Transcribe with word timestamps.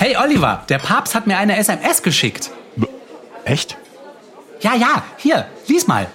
Hey 0.00 0.16
Oliver, 0.16 0.64
der 0.70 0.78
Papst 0.78 1.14
hat 1.14 1.26
mir 1.26 1.36
eine 1.36 1.58
SMS 1.58 2.02
geschickt. 2.02 2.50
Echt? 3.44 3.76
Ja, 4.62 4.74
ja, 4.74 5.04
hier, 5.18 5.46
lies 5.66 5.86
mal. 5.88 6.06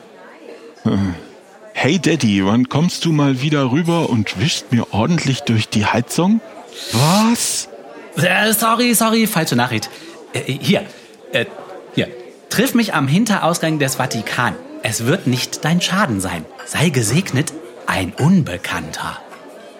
Hey 1.71 1.99
Daddy, 1.99 2.43
wann 2.43 2.67
kommst 2.67 3.05
du 3.05 3.11
mal 3.11 3.41
wieder 3.41 3.69
rüber 3.69 4.09
und 4.09 4.39
wischst 4.39 4.71
mir 4.71 4.91
ordentlich 4.91 5.41
durch 5.41 5.69
die 5.69 5.85
Heizung? 5.85 6.41
Was? 6.93 7.69
Äh, 8.17 8.53
sorry, 8.53 8.95
sorry, 8.95 9.27
falsche 9.27 9.55
Nachricht. 9.55 9.91
Äh, 10.33 10.51
hier, 10.51 10.83
äh, 11.31 11.45
hier. 11.93 12.07
Triff 12.49 12.73
mich 12.73 12.95
am 12.95 13.07
Hinterausgang 13.07 13.77
des 13.77 13.97
Vatikan. 13.97 14.55
Es 14.81 15.05
wird 15.05 15.27
nicht 15.27 15.63
dein 15.63 15.79
Schaden 15.79 16.21
sein. 16.21 16.43
Sei 16.65 16.89
gesegnet, 16.89 17.53
ein 17.85 18.13
Unbekannter. 18.13 19.19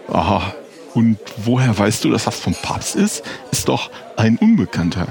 Aha. 0.09 0.53
Und 0.95 1.19
woher 1.35 1.77
weißt 1.77 2.05
du, 2.05 2.11
dass 2.11 2.23
das 2.23 2.39
vom 2.39 2.55
Papst 2.55 2.95
ist? 2.95 3.21
Ist 3.51 3.67
doch 3.67 3.91
ein 4.15 4.37
Unbekannter. 4.37 5.09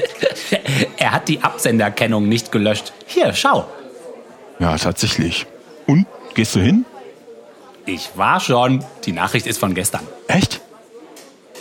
er 0.96 1.12
hat 1.12 1.28
die 1.28 1.42
Absenderkennung 1.42 2.26
nicht 2.28 2.50
gelöscht. 2.50 2.94
Hier, 3.06 3.34
schau. 3.34 3.68
Ja, 4.58 4.76
tatsächlich. 4.78 5.46
Und? 5.86 6.06
Gehst 6.32 6.54
du 6.54 6.60
hin? 6.60 6.86
Ich 7.84 8.10
war 8.16 8.40
schon. 8.40 8.84
Die 9.04 9.12
Nachricht 9.12 9.46
ist 9.46 9.58
von 9.58 9.74
gestern. 9.74 10.06
Echt? 10.28 10.62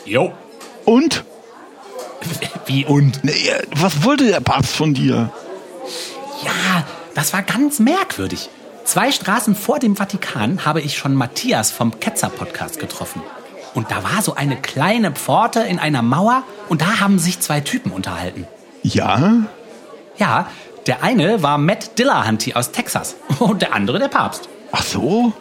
Jo. 0.05 0.31
Und? 0.85 1.25
Wie 2.65 2.85
und? 2.85 3.21
Nee, 3.25 3.51
was 3.75 4.05
wollte 4.05 4.27
der 4.27 4.39
Papst 4.39 4.73
von 4.75 4.93
dir? 4.93 5.29
Ja, 6.41 6.87
das 7.13 7.33
war 7.33 7.43
ganz 7.43 7.79
merkwürdig. 7.79 8.49
Zwei 8.85 9.11
Straßen 9.11 9.55
vor 9.55 9.79
dem 9.79 9.95
Vatikan 9.95 10.63
habe 10.63 10.79
ich 10.79 10.95
schon 10.95 11.15
Matthias 11.15 11.71
vom 11.71 11.99
Ketzer-Podcast 11.99 12.79
getroffen. 12.79 13.23
Und 13.73 13.89
da 13.89 14.03
war 14.03 14.21
so 14.21 14.35
eine 14.35 14.55
kleine 14.55 15.11
Pforte 15.11 15.61
in 15.61 15.79
einer 15.79 16.03
Mauer 16.03 16.43
und 16.69 16.81
da 16.81 16.99
haben 16.99 17.17
sich 17.17 17.39
zwei 17.39 17.61
Typen 17.61 17.91
unterhalten. 17.91 18.47
Ja? 18.83 19.37
Ja, 20.17 20.47
der 20.85 21.01
eine 21.01 21.41
war 21.41 21.57
Matt 21.57 21.97
Dillahanty 21.97 22.53
aus 22.53 22.71
Texas 22.71 23.15
und 23.39 23.63
der 23.63 23.73
andere 23.73 23.97
der 23.97 24.07
Papst. 24.07 24.47
Ach 24.71 24.83
so? 24.83 25.33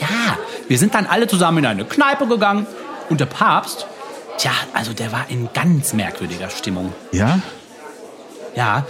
Ja, 0.00 0.36
wir 0.66 0.78
sind 0.78 0.94
dann 0.94 1.06
alle 1.06 1.28
zusammen 1.28 1.58
in 1.58 1.66
eine 1.66 1.84
Kneipe 1.84 2.26
gegangen 2.26 2.66
und 3.08 3.20
der 3.20 3.26
Papst, 3.26 3.86
tja, 4.36 4.50
also 4.74 4.92
der 4.92 5.12
war 5.12 5.26
in 5.28 5.48
ganz 5.54 5.92
merkwürdiger 5.92 6.50
Stimmung. 6.50 6.92
Ja? 7.12 7.38
Ja, 8.56 8.84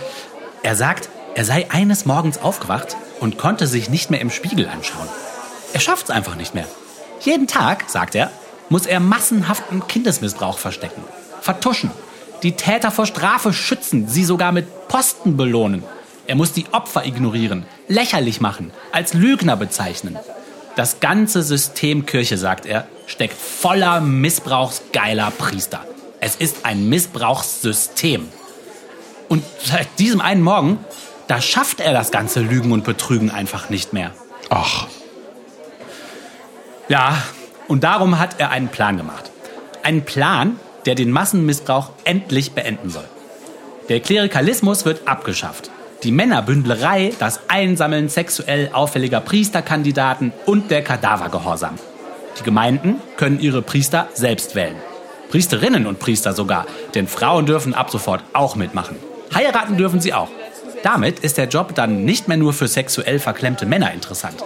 er 0.62 0.74
sagt, 0.74 1.10
er 1.34 1.44
sei 1.44 1.70
eines 1.70 2.06
Morgens 2.06 2.38
aufgewacht 2.38 2.96
und 3.20 3.38
konnte 3.38 3.66
sich 3.66 3.90
nicht 3.90 4.10
mehr 4.10 4.20
im 4.20 4.30
Spiegel 4.30 4.68
anschauen. 4.68 5.08
Er 5.72 5.80
schafft's 5.80 6.10
einfach 6.10 6.36
nicht 6.36 6.54
mehr. 6.54 6.66
Jeden 7.20 7.46
Tag, 7.46 7.84
sagt 7.88 8.14
er, 8.14 8.30
muss 8.68 8.86
er 8.86 9.00
massenhaften 9.00 9.86
Kindesmissbrauch 9.86 10.58
verstecken, 10.58 11.02
vertuschen, 11.40 11.90
die 12.42 12.52
Täter 12.52 12.90
vor 12.90 13.06
Strafe 13.06 13.52
schützen, 13.52 14.08
sie 14.08 14.24
sogar 14.24 14.52
mit 14.52 14.88
Posten 14.88 15.36
belohnen. 15.36 15.82
Er 16.26 16.36
muss 16.36 16.52
die 16.52 16.66
Opfer 16.72 17.06
ignorieren, 17.06 17.64
lächerlich 17.88 18.40
machen, 18.40 18.70
als 18.92 19.14
Lügner 19.14 19.56
bezeichnen. 19.56 20.18
Das 20.76 21.00
ganze 21.00 21.42
System 21.42 22.06
Kirche, 22.06 22.38
sagt 22.38 22.66
er, 22.66 22.86
steckt 23.06 23.34
voller 23.34 24.00
missbrauchsgeiler 24.00 25.32
Priester. 25.32 25.84
Es 26.20 26.36
ist 26.36 26.64
ein 26.64 26.88
Missbrauchssystem. 26.88 28.28
Und 29.28 29.42
seit 29.64 29.88
diesem 29.98 30.20
einen 30.20 30.42
Morgen, 30.42 30.78
da 31.28 31.40
schafft 31.40 31.80
er 31.80 31.92
das 31.92 32.10
ganze 32.10 32.40
Lügen 32.40 32.72
und 32.72 32.84
Betrügen 32.84 33.30
einfach 33.30 33.70
nicht 33.70 33.92
mehr. 33.92 34.10
Ach. 34.48 34.88
Ja, 36.88 37.22
und 37.68 37.84
darum 37.84 38.18
hat 38.18 38.36
er 38.40 38.50
einen 38.50 38.68
Plan 38.68 38.96
gemacht. 38.96 39.30
Einen 39.82 40.04
Plan, 40.04 40.58
der 40.86 40.94
den 40.94 41.10
Massenmissbrauch 41.10 41.90
endlich 42.04 42.52
beenden 42.52 42.88
soll. 42.88 43.04
Der 43.90 44.00
Klerikalismus 44.00 44.86
wird 44.86 45.06
abgeschafft. 45.06 45.70
Die 46.02 46.12
Männerbündlerei, 46.12 47.12
das 47.18 47.40
Einsammeln 47.48 48.08
sexuell 48.08 48.70
auffälliger 48.72 49.20
Priesterkandidaten 49.20 50.32
und 50.46 50.70
der 50.70 50.82
Kadavergehorsam. 50.82 51.74
Die 52.38 52.42
Gemeinden 52.42 52.96
können 53.16 53.40
ihre 53.40 53.62
Priester 53.62 54.08
selbst 54.14 54.54
wählen. 54.54 54.76
Priesterinnen 55.30 55.86
und 55.86 55.98
Priester 55.98 56.32
sogar, 56.32 56.66
denn 56.94 57.08
Frauen 57.08 57.44
dürfen 57.44 57.74
ab 57.74 57.90
sofort 57.90 58.22
auch 58.32 58.56
mitmachen. 58.56 58.96
Heiraten 59.34 59.76
dürfen 59.76 60.00
sie 60.00 60.14
auch. 60.14 60.28
Damit 60.82 61.20
ist 61.20 61.38
der 61.38 61.48
Job 61.48 61.74
dann 61.74 62.04
nicht 62.04 62.28
mehr 62.28 62.36
nur 62.36 62.52
für 62.52 62.68
sexuell 62.68 63.18
verklemmte 63.18 63.66
Männer 63.66 63.92
interessant. 63.92 64.44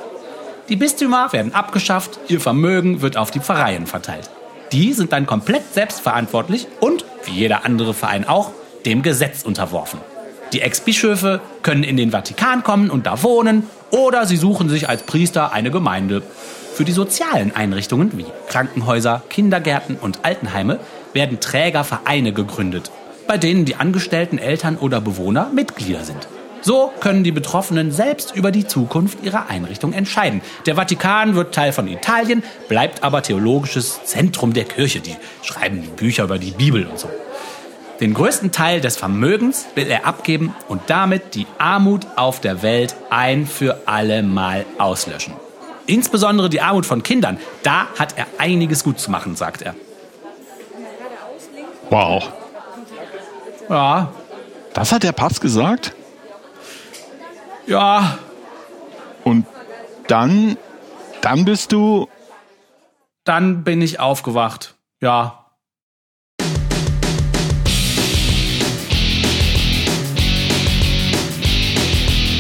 Die 0.69 0.77
Bistümer 0.77 1.33
werden 1.33 1.55
abgeschafft, 1.55 2.19
ihr 2.29 2.41
Vermögen 2.41 3.03
wird 3.03 3.17
auf 3.17 3.31
die 3.31 3.41
Pfarreien 3.41 3.87
verteilt. 3.87 4.31
Die 4.73 4.95
sind 4.95 5.13
dann 5.13 5.27
komplett 5.27 5.75
selbstverantwortlich 5.75 6.67
und, 6.81 7.05
wie 7.25 7.33
jeder 7.33 7.65
andere 7.67 7.93
Verein 7.93 8.27
auch, 8.27 8.53
dem 8.87 9.03
Gesetz 9.03 9.43
unterworfen. 9.43 10.01
Die 10.53 10.61
Ex-Bischöfe 10.61 11.41
können 11.63 11.83
in 11.83 11.97
den 11.97 12.11
Vatikan 12.11 12.63
kommen 12.63 12.91
und 12.91 13.07
da 13.07 13.23
wohnen 13.23 13.69
oder 13.91 14.27
sie 14.27 14.37
suchen 14.37 14.69
sich 14.69 14.89
als 14.89 15.03
Priester 15.03 15.53
eine 15.53 15.71
Gemeinde. 15.71 16.23
Für 16.75 16.85
die 16.85 16.93
sozialen 16.93 17.55
Einrichtungen 17.55 18.17
wie 18.17 18.27
Krankenhäuser, 18.49 19.23
Kindergärten 19.29 19.97
und 19.97 20.21
Altenheime 20.25 20.81
werden 21.13 21.41
Trägervereine 21.41 22.33
gegründet, 22.33 22.91
bei 23.33 23.39
denen 23.39 23.65
die 23.65 23.77
angestellten 23.77 24.37
Eltern 24.37 24.77
oder 24.77 25.01
Bewohner 25.01 25.49
Mitglieder 25.55 26.05
sind. 26.05 26.29
So 26.61 26.93
können 27.01 27.25
die 27.25 27.33
Betroffenen 27.33 27.91
selbst 27.91 28.37
über 28.37 28.51
die 28.51 28.67
Zukunft 28.67 29.25
ihrer 29.25 29.49
Einrichtung 29.49 29.95
entscheiden. 29.95 30.43
Der 30.67 30.75
Vatikan 30.75 31.35
wird 31.35 31.55
Teil 31.55 31.73
von 31.73 31.89
Italien, 31.89 32.43
bleibt 32.69 33.03
aber 33.03 33.23
theologisches 33.23 34.05
Zentrum 34.05 34.53
der 34.53 34.65
Kirche. 34.65 35.01
Die 35.01 35.17
schreiben 35.41 35.81
Bücher 35.97 36.25
über 36.25 36.39
die 36.39 36.51
Bibel 36.51 36.85
und 36.85 36.99
so. 36.99 37.09
Den 38.01 38.13
größten 38.13 38.53
Teil 38.53 38.83
des 38.83 38.99
Vermögens 38.99 39.65
will 39.77 39.91
er 39.91 40.05
abgeben 40.05 40.55
und 40.69 40.83
damit 40.89 41.35
die 41.35 41.47
Armut 41.57 42.07
auf 42.17 42.39
der 42.39 42.61
Welt 42.61 42.97
ein 43.09 43.47
für 43.47 43.81
alle 43.87 44.23
Mal 44.23 44.67
auslöschen. 44.77 45.33
Insbesondere 45.87 46.51
die 46.51 46.61
Armut 46.61 46.85
von 46.85 47.03
Kindern, 47.03 47.39
da 47.63 47.87
hat 47.99 48.19
er 48.19 48.27
einiges 48.37 48.85
gut 48.85 49.01
zu 49.01 49.11
machen, 49.11 49.37
sagt 49.37 49.63
er. 49.63 49.75
Wow. 51.89 52.42
Ja, 53.73 54.13
Das 54.75 54.93
hat 54.93 55.03
der 55.03 55.13
Papst 55.13 55.41
gesagt? 55.41 55.95
ja, 57.67 58.19
Und 59.25 59.47
dann, 60.09 60.59
dann 61.23 61.45
bist 61.47 61.73
du. 61.73 62.07
dann 63.25 63.65
bin 63.65 63.81
ich 63.81 63.99
aufgewacht. 63.99 64.75
Ja, 65.01 65.42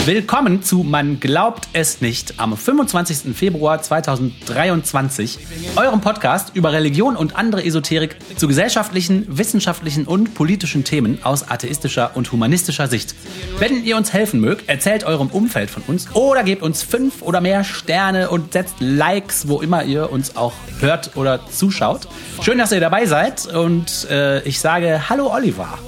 Willkommen 0.05 0.65
zu 0.65 0.79
Man 0.79 1.21
glaubt 1.21 1.69
es 1.75 2.01
nicht 2.01 2.41
am 2.41 2.57
25. 2.57 3.37
Februar 3.37 3.81
2023, 3.81 5.39
eurem 5.77 6.01
Podcast 6.01 6.57
über 6.57 6.73
Religion 6.73 7.15
und 7.15 7.37
andere 7.37 7.65
Esoterik 7.65 8.17
zu 8.35 8.49
gesellschaftlichen, 8.49 9.25
wissenschaftlichen 9.29 10.09
und 10.09 10.35
politischen 10.35 10.83
Themen 10.83 11.21
aus 11.23 11.49
atheistischer 11.49 12.17
und 12.17 12.33
humanistischer 12.33 12.89
Sicht. 12.89 13.15
Wenn 13.61 13.85
ihr 13.85 13.97
uns 13.97 14.13
helfen 14.13 14.41
mögt, 14.41 14.69
erzählt 14.69 15.05
eurem 15.05 15.29
Umfeld 15.29 15.71
von 15.71 15.85
uns 15.87 16.13
oder 16.17 16.43
gebt 16.43 16.63
uns 16.63 16.83
fünf 16.83 17.23
oder 17.23 17.41
mehr 17.41 17.63
Sterne 17.63 18.29
und 18.29 18.55
setzt 18.55 18.81
Likes, 18.81 19.47
wo 19.47 19.61
immer 19.61 19.85
ihr 19.85 20.11
uns 20.11 20.35
auch 20.35 20.55
hört 20.81 21.17
oder 21.17 21.47
zuschaut. 21.49 22.09
Schön, 22.41 22.59
dass 22.59 22.73
ihr 22.73 22.81
dabei 22.81 23.07
seid 23.07 23.47
und 23.47 24.11
äh, 24.11 24.43
ich 24.43 24.59
sage 24.59 25.09
Hallo 25.09 25.33
Oliver. 25.33 25.79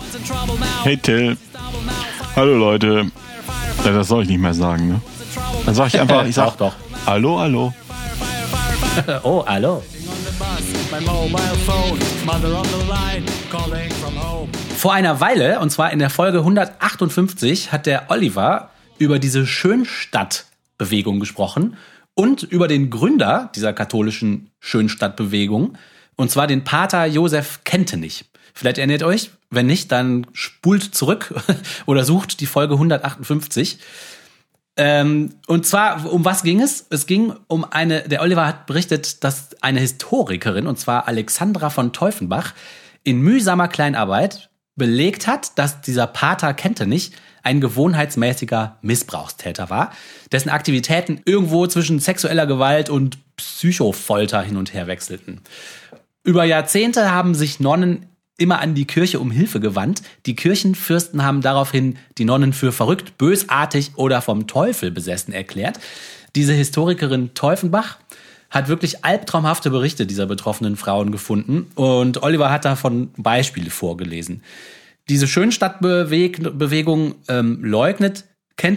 Hey 0.84 0.98
Till. 0.98 1.36
Hallo 2.36 2.56
Leute. 2.56 3.10
Ja, 3.84 3.92
das 3.92 4.08
soll 4.08 4.22
ich 4.22 4.28
nicht 4.30 4.40
mehr 4.40 4.54
sagen, 4.54 4.88
ne? 4.88 5.00
Dann 5.66 5.74
sag 5.74 5.88
ich 5.88 6.00
einfach, 6.00 6.24
ich 6.24 6.34
sag 6.34 6.56
Doch, 6.56 6.56
doch. 6.56 6.74
Hallo, 7.06 7.38
hallo. 7.38 7.74
Oh, 9.22 9.44
hallo. 9.46 9.82
Vor 14.76 14.92
einer 14.94 15.20
Weile, 15.20 15.60
und 15.60 15.70
zwar 15.70 15.92
in 15.92 15.98
der 15.98 16.08
Folge 16.10 16.38
158, 16.38 17.72
hat 17.72 17.84
der 17.84 18.10
Oliver 18.10 18.70
über 18.98 19.18
diese 19.18 19.46
Schönstadt-Bewegung 19.46 21.20
gesprochen 21.20 21.76
und 22.14 22.42
über 22.42 22.68
den 22.68 22.88
Gründer 22.88 23.50
dieser 23.54 23.74
katholischen 23.74 24.50
Schönstadt-Bewegung, 24.60 25.76
und 26.16 26.30
zwar 26.30 26.46
den 26.46 26.64
Pater 26.64 27.04
Josef 27.04 27.60
Kentenich. 27.64 28.24
Vielleicht 28.54 28.78
erinnert 28.78 29.02
euch, 29.02 29.30
wenn 29.54 29.66
nicht, 29.66 29.92
dann 29.92 30.26
spult 30.32 30.94
zurück 30.94 31.34
oder 31.86 32.04
sucht 32.04 32.40
die 32.40 32.46
Folge 32.46 32.74
158. 32.74 33.78
Ähm, 34.76 35.30
und 35.46 35.66
zwar, 35.66 36.12
um 36.12 36.24
was 36.24 36.42
ging 36.42 36.60
es? 36.60 36.86
Es 36.90 37.06
ging 37.06 37.32
um 37.46 37.64
eine, 37.64 38.02
der 38.02 38.22
Oliver 38.22 38.46
hat 38.46 38.66
berichtet, 38.66 39.22
dass 39.22 39.50
eine 39.62 39.80
Historikerin, 39.80 40.66
und 40.66 40.78
zwar 40.78 41.06
Alexandra 41.06 41.70
von 41.70 41.92
Teufenbach, 41.92 42.54
in 43.04 43.20
mühsamer 43.20 43.68
Kleinarbeit 43.68 44.50
belegt 44.76 45.26
hat, 45.26 45.56
dass 45.58 45.80
dieser 45.82 46.06
Pater 46.06 46.52
Kentenich 46.54 47.12
ein 47.42 47.60
gewohnheitsmäßiger 47.60 48.78
Missbrauchstäter 48.82 49.70
war, 49.70 49.92
dessen 50.32 50.48
Aktivitäten 50.48 51.20
irgendwo 51.24 51.66
zwischen 51.66 52.00
sexueller 52.00 52.46
Gewalt 52.46 52.90
und 52.90 53.18
Psychofolter 53.36 54.42
hin 54.42 54.56
und 54.56 54.72
her 54.72 54.86
wechselten. 54.86 55.42
Über 56.24 56.44
Jahrzehnte 56.44 57.12
haben 57.12 57.34
sich 57.34 57.60
Nonnen 57.60 58.06
immer 58.36 58.60
an 58.60 58.74
die 58.74 58.86
Kirche 58.86 59.20
um 59.20 59.30
Hilfe 59.30 59.60
gewandt. 59.60 60.02
Die 60.26 60.34
Kirchenfürsten 60.34 61.22
haben 61.22 61.40
daraufhin 61.40 61.98
die 62.18 62.24
Nonnen 62.24 62.52
für 62.52 62.72
verrückt, 62.72 63.16
bösartig 63.18 63.92
oder 63.96 64.22
vom 64.22 64.46
Teufel 64.46 64.90
besessen 64.90 65.32
erklärt. 65.32 65.78
Diese 66.34 66.52
Historikerin 66.52 67.34
Teufenbach 67.34 67.98
hat 68.50 68.68
wirklich 68.68 69.04
albtraumhafte 69.04 69.70
Berichte 69.70 70.06
dieser 70.06 70.26
betroffenen 70.26 70.76
Frauen 70.76 71.12
gefunden 71.12 71.70
und 71.74 72.22
Oliver 72.22 72.50
hat 72.50 72.64
davon 72.64 73.10
Beispiele 73.16 73.70
vorgelesen. 73.70 74.42
Diese 75.08 75.26
Schönstadtbewegung 75.26 77.14
ähm, 77.28 77.64
leugnet 77.64 78.24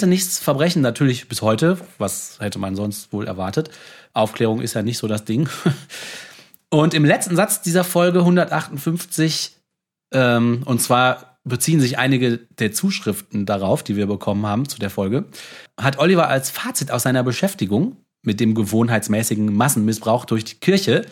nichts 0.06 0.39
Verbrechen 0.39 0.81
natürlich 0.81 1.30
bis 1.30 1.42
heute. 1.42 1.77
Was 1.98 2.38
hätte 2.39 2.59
man 2.59 2.75
sonst 2.75 3.13
wohl 3.13 3.27
erwartet? 3.27 3.69
Aufklärung 4.13 4.62
ist 4.62 4.74
ja 4.74 4.81
nicht 4.81 4.98
so 4.98 5.07
das 5.07 5.24
Ding. 5.24 5.48
Und 6.69 6.94
im 6.94 7.06
letzten 7.06 7.36
Satz 7.36 7.62
dieser 7.62 7.84
Folge 7.84 8.19
158, 8.19 9.56
ähm, 10.14 10.64
und 10.66 10.81
zwar 10.81 11.40
beziehen 11.44 11.80
sich 11.80 11.98
einige 11.98 12.38
der 12.38 12.74
Zuschriften 12.74 13.46
darauf, 13.46 13.84
die 13.84 13.96
wir 13.96 14.08
bekommen 14.08 14.46
haben 14.46 14.68
zu 14.68 14.80
der 14.80 14.90
Folge, 14.90 15.25
hat 15.80 15.98
Oliver 16.00 16.28
als 16.28 16.50
Fazit 16.50 16.92
aus 16.92 17.04
seiner 17.04 17.24
Beschäftigung 17.24 17.98
mit 18.22 18.40
dem 18.40 18.54
gewohnheitsmäßigen 18.54 19.54
Massenmissbrauch 19.54 20.25
durch 20.25 20.44
die 20.44 20.56
Kirche 20.56 21.06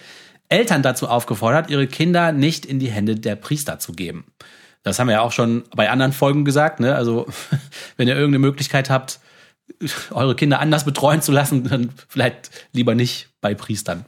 Eltern 0.49 0.83
dazu 0.83 1.07
aufgefordert, 1.07 1.69
ihre 1.69 1.87
Kinder 1.87 2.31
nicht 2.31 2.65
in 2.65 2.79
die 2.79 2.91
Hände 2.91 3.15
der 3.15 3.35
Priester 3.35 3.79
zu 3.79 3.93
geben. 3.93 4.25
Das 4.83 4.99
haben 4.99 5.07
wir 5.07 5.13
ja 5.13 5.21
auch 5.21 5.31
schon 5.31 5.63
bei 5.75 5.89
anderen 5.89 6.13
Folgen 6.13 6.45
gesagt. 6.45 6.79
Ne? 6.79 6.95
Also 6.95 7.25
wenn 7.97 8.07
ihr 8.07 8.15
irgendeine 8.15 8.39
Möglichkeit 8.45 8.89
habt, 8.89 9.19
eure 10.11 10.35
Kinder 10.35 10.59
anders 10.59 10.85
betreuen 10.85 11.23
zu 11.23 11.31
lassen, 11.31 11.63
dann 11.63 11.89
vielleicht 12.07 12.51
lieber 12.71 12.93
nicht 12.93 13.29
bei 13.41 13.55
Priestern. 13.55 14.05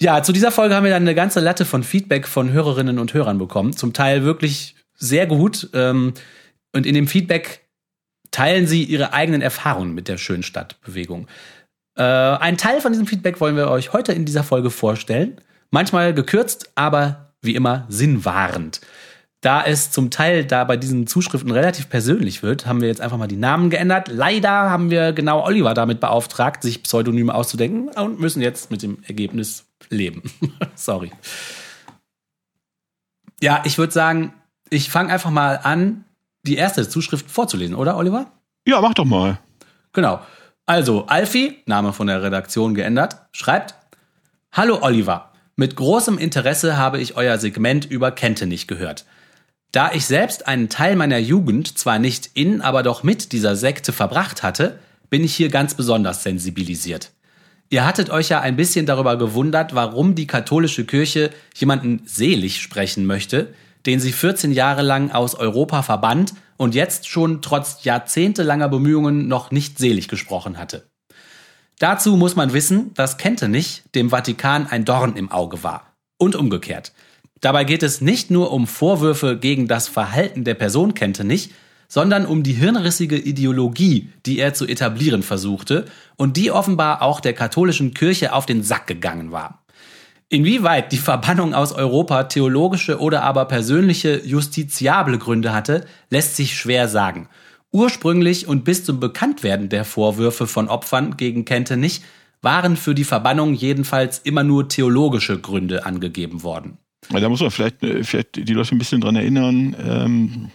Ja, 0.00 0.22
zu 0.22 0.32
dieser 0.32 0.50
Folge 0.50 0.74
haben 0.74 0.84
wir 0.84 0.90
dann 0.90 1.02
eine 1.02 1.14
ganze 1.14 1.40
Latte 1.40 1.64
von 1.64 1.82
Feedback 1.82 2.26
von 2.26 2.50
Hörerinnen 2.50 2.98
und 2.98 3.14
Hörern 3.14 3.38
bekommen. 3.38 3.76
Zum 3.76 3.92
Teil 3.92 4.24
wirklich 4.24 4.74
sehr 4.94 5.26
gut. 5.26 5.70
Ähm, 5.72 6.14
und 6.72 6.86
in 6.86 6.94
dem 6.94 7.06
Feedback 7.06 7.68
teilen 8.30 8.66
sie 8.66 8.82
ihre 8.82 9.12
eigenen 9.12 9.40
Erfahrungen 9.40 9.94
mit 9.94 10.08
der 10.08 10.18
Schönstadtbewegung. 10.18 11.28
Äh, 11.96 12.02
einen 12.02 12.56
Teil 12.56 12.80
von 12.80 12.92
diesem 12.92 13.06
Feedback 13.06 13.40
wollen 13.40 13.56
wir 13.56 13.68
euch 13.70 13.92
heute 13.92 14.12
in 14.12 14.24
dieser 14.24 14.42
Folge 14.42 14.70
vorstellen. 14.70 15.40
Manchmal 15.70 16.12
gekürzt, 16.12 16.72
aber 16.74 17.34
wie 17.40 17.54
immer 17.54 17.86
sinnwahrend. 17.88 18.80
Da 19.40 19.62
es 19.62 19.90
zum 19.90 20.10
Teil 20.10 20.46
da 20.46 20.64
bei 20.64 20.76
diesen 20.76 21.06
Zuschriften 21.06 21.50
relativ 21.50 21.90
persönlich 21.90 22.42
wird, 22.42 22.66
haben 22.66 22.80
wir 22.80 22.88
jetzt 22.88 23.02
einfach 23.02 23.18
mal 23.18 23.28
die 23.28 23.36
Namen 23.36 23.68
geändert. 23.68 24.08
Leider 24.08 24.50
haben 24.50 24.90
wir 24.90 25.12
genau 25.12 25.44
Oliver 25.44 25.74
damit 25.74 26.00
beauftragt, 26.00 26.62
sich 26.62 26.82
Pseudonyme 26.82 27.34
auszudenken 27.34 27.88
und 27.88 28.18
müssen 28.18 28.40
jetzt 28.40 28.70
mit 28.70 28.82
dem 28.82 29.02
Ergebnis 29.06 29.66
leben. 29.94 30.22
Sorry. 30.74 31.10
Ja, 33.40 33.62
ich 33.64 33.78
würde 33.78 33.92
sagen, 33.92 34.34
ich 34.70 34.90
fange 34.90 35.12
einfach 35.12 35.30
mal 35.30 35.60
an, 35.62 36.04
die 36.46 36.56
erste 36.56 36.88
Zuschrift 36.88 37.30
vorzulesen, 37.30 37.74
oder 37.74 37.96
Oliver? 37.96 38.30
Ja, 38.66 38.80
mach 38.80 38.94
doch 38.94 39.04
mal. 39.04 39.38
Genau. 39.92 40.20
Also, 40.66 41.06
Alfie, 41.06 41.58
Name 41.66 41.92
von 41.92 42.06
der 42.06 42.22
Redaktion 42.22 42.74
geändert, 42.74 43.16
schreibt: 43.32 43.74
Hallo 44.52 44.78
Oliver. 44.82 45.32
Mit 45.56 45.76
großem 45.76 46.18
Interesse 46.18 46.76
habe 46.76 47.00
ich 47.00 47.16
euer 47.16 47.38
Segment 47.38 47.84
über 47.84 48.10
Kentenich 48.10 48.66
gehört. 48.66 49.04
Da 49.70 49.92
ich 49.92 50.06
selbst 50.06 50.46
einen 50.48 50.68
Teil 50.68 50.96
meiner 50.96 51.18
Jugend 51.18 51.78
zwar 51.78 51.98
nicht 51.98 52.30
in, 52.34 52.60
aber 52.60 52.82
doch 52.82 53.02
mit 53.02 53.32
dieser 53.32 53.56
Sekte 53.56 53.92
verbracht 53.92 54.42
hatte, 54.42 54.78
bin 55.10 55.22
ich 55.22 55.34
hier 55.34 55.48
ganz 55.48 55.74
besonders 55.74 56.22
sensibilisiert. 56.22 57.12
Ihr 57.70 57.84
hattet 57.84 58.10
euch 58.10 58.28
ja 58.28 58.40
ein 58.40 58.56
bisschen 58.56 58.86
darüber 58.86 59.16
gewundert, 59.16 59.74
warum 59.74 60.14
die 60.14 60.26
katholische 60.26 60.84
Kirche 60.84 61.30
jemanden 61.54 62.02
selig 62.04 62.60
sprechen 62.60 63.06
möchte, 63.06 63.54
den 63.86 64.00
sie 64.00 64.12
14 64.12 64.52
Jahre 64.52 64.82
lang 64.82 65.10
aus 65.10 65.34
Europa 65.34 65.82
verbannt 65.82 66.34
und 66.56 66.74
jetzt 66.74 67.08
schon 67.08 67.42
trotz 67.42 67.84
jahrzehntelanger 67.84 68.68
Bemühungen 68.68 69.28
noch 69.28 69.50
nicht 69.50 69.78
selig 69.78 70.08
gesprochen 70.08 70.58
hatte. 70.58 70.88
Dazu 71.78 72.16
muss 72.16 72.36
man 72.36 72.52
wissen, 72.52 72.94
dass 72.94 73.18
Kentenich 73.18 73.82
dem 73.94 74.10
Vatikan 74.10 74.66
ein 74.68 74.84
Dorn 74.84 75.16
im 75.16 75.30
Auge 75.32 75.62
war. 75.62 75.94
Und 76.16 76.36
umgekehrt. 76.36 76.92
Dabei 77.40 77.64
geht 77.64 77.82
es 77.82 78.00
nicht 78.00 78.30
nur 78.30 78.52
um 78.52 78.66
Vorwürfe 78.66 79.36
gegen 79.36 79.66
das 79.66 79.88
Verhalten 79.88 80.44
der 80.44 80.54
Person 80.54 80.94
Kentenich, 80.94 81.50
sondern 81.94 82.26
um 82.26 82.42
die 82.42 82.54
hirnrissige 82.54 83.16
Ideologie, 83.16 84.08
die 84.26 84.40
er 84.40 84.52
zu 84.52 84.66
etablieren 84.66 85.22
versuchte 85.22 85.84
und 86.16 86.36
die 86.36 86.50
offenbar 86.50 87.02
auch 87.02 87.20
der 87.20 87.34
katholischen 87.34 87.94
Kirche 87.94 88.32
auf 88.32 88.46
den 88.46 88.64
Sack 88.64 88.88
gegangen 88.88 89.30
war. 89.30 89.62
Inwieweit 90.28 90.90
die 90.90 90.98
Verbannung 90.98 91.54
aus 91.54 91.70
Europa 91.70 92.24
theologische 92.24 92.98
oder 92.98 93.22
aber 93.22 93.44
persönliche 93.44 94.20
justiziable 94.26 95.18
Gründe 95.18 95.52
hatte, 95.52 95.86
lässt 96.10 96.34
sich 96.34 96.56
schwer 96.56 96.88
sagen 96.88 97.28
Ursprünglich 97.70 98.48
und 98.48 98.64
bis 98.64 98.84
zum 98.84 98.98
Bekanntwerden 98.98 99.68
der 99.68 99.84
Vorwürfe 99.84 100.48
von 100.48 100.66
Opfern 100.66 101.16
gegen 101.16 101.44
Kentenich 101.44 102.00
waren 102.42 102.76
für 102.76 102.96
die 102.96 103.04
Verbannung 103.04 103.54
jedenfalls 103.54 104.18
immer 104.18 104.42
nur 104.42 104.68
theologische 104.68 105.38
Gründe 105.38 105.86
angegeben 105.86 106.42
worden. 106.42 106.78
Da 107.10 107.28
muss 107.28 107.40
man 107.40 107.52
vielleicht, 107.52 107.84
äh, 107.84 108.02
vielleicht 108.02 108.34
die 108.34 108.52
Leute 108.52 108.74
ein 108.74 108.78
bisschen 108.78 109.00
dran 109.00 109.14
erinnern, 109.14 109.76
ähm, 109.78 110.50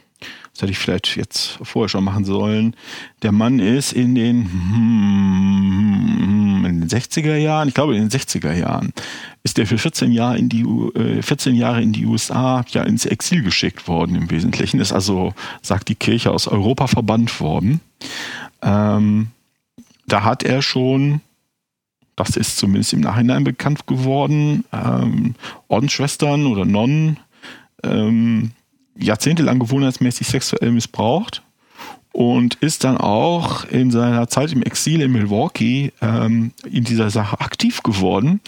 das 0.60 0.64
hätte 0.64 0.72
ich 0.74 0.80
vielleicht 0.80 1.16
jetzt 1.16 1.58
vorher 1.64 1.88
schon 1.88 2.04
machen 2.04 2.26
sollen. 2.26 2.76
Der 3.22 3.32
Mann 3.32 3.60
ist 3.60 3.94
in 3.94 4.14
den, 4.14 4.44
hm, 4.52 5.86
in 6.66 6.82
den 6.82 6.90
60er 6.90 7.38
Jahren, 7.38 7.70
ich 7.70 7.74
glaube 7.74 7.96
in 7.96 8.10
den 8.10 8.10
60er 8.10 8.52
Jahren, 8.52 8.92
ist 9.44 9.58
der 9.58 9.66
für 9.66 9.78
14 9.78 10.12
Jahre 10.12 10.38
in 10.38 10.50
die, 10.50 10.66
14 11.22 11.56
äh, 11.56 11.58
Jahre 11.58 11.82
in 11.82 11.94
die 11.94 12.06
USA 12.06 12.66
ja 12.72 12.84
ins 12.84 13.06
Exil 13.06 13.42
geschickt 13.42 13.88
worden 13.88 14.18
im 14.18 14.30
Wesentlichen. 14.30 14.82
Ist 14.82 14.92
also, 14.92 15.34
sagt 15.62 15.88
die 15.88 15.96
Kirche, 15.96 16.32
aus 16.32 16.50
Europa 16.50 16.88
verbannt 16.88 17.40
worden. 17.40 17.80
Ähm, 18.62 19.28
da 20.08 20.24
hat 20.24 20.44
er 20.44 20.62
schon 20.62 21.22
das 22.18 22.36
ist 22.36 22.58
zumindest 22.58 22.92
im 22.92 23.00
Nachhinein 23.00 23.46
bekannt 23.46 23.88
geworden, 23.88 24.66
ähm, 24.74 25.36
Ordensschwestern 25.70 26.48
oder 26.48 26.66
Nonnen 26.66 27.18
ähm, 27.82 28.52
jahrzehntelang 29.00 29.60
gewohnheitsmäßig 29.60 30.28
sexuell 30.28 30.72
missbraucht 30.72 31.44
und 32.12 32.56
ist 32.56 32.84
dann 32.84 32.98
auch 32.98 33.66
in 33.66 33.92
seiner 33.92 34.28
Zeit 34.28 34.52
im 34.52 34.64
Exil 34.64 35.02
in 35.02 35.12
Milwaukee 35.12 35.94
ähm, 36.02 36.52
in 36.70 36.84
dieser 36.84 37.10
Sache 37.10 37.40
aktiv 37.40 37.84
geworden. 37.84 38.42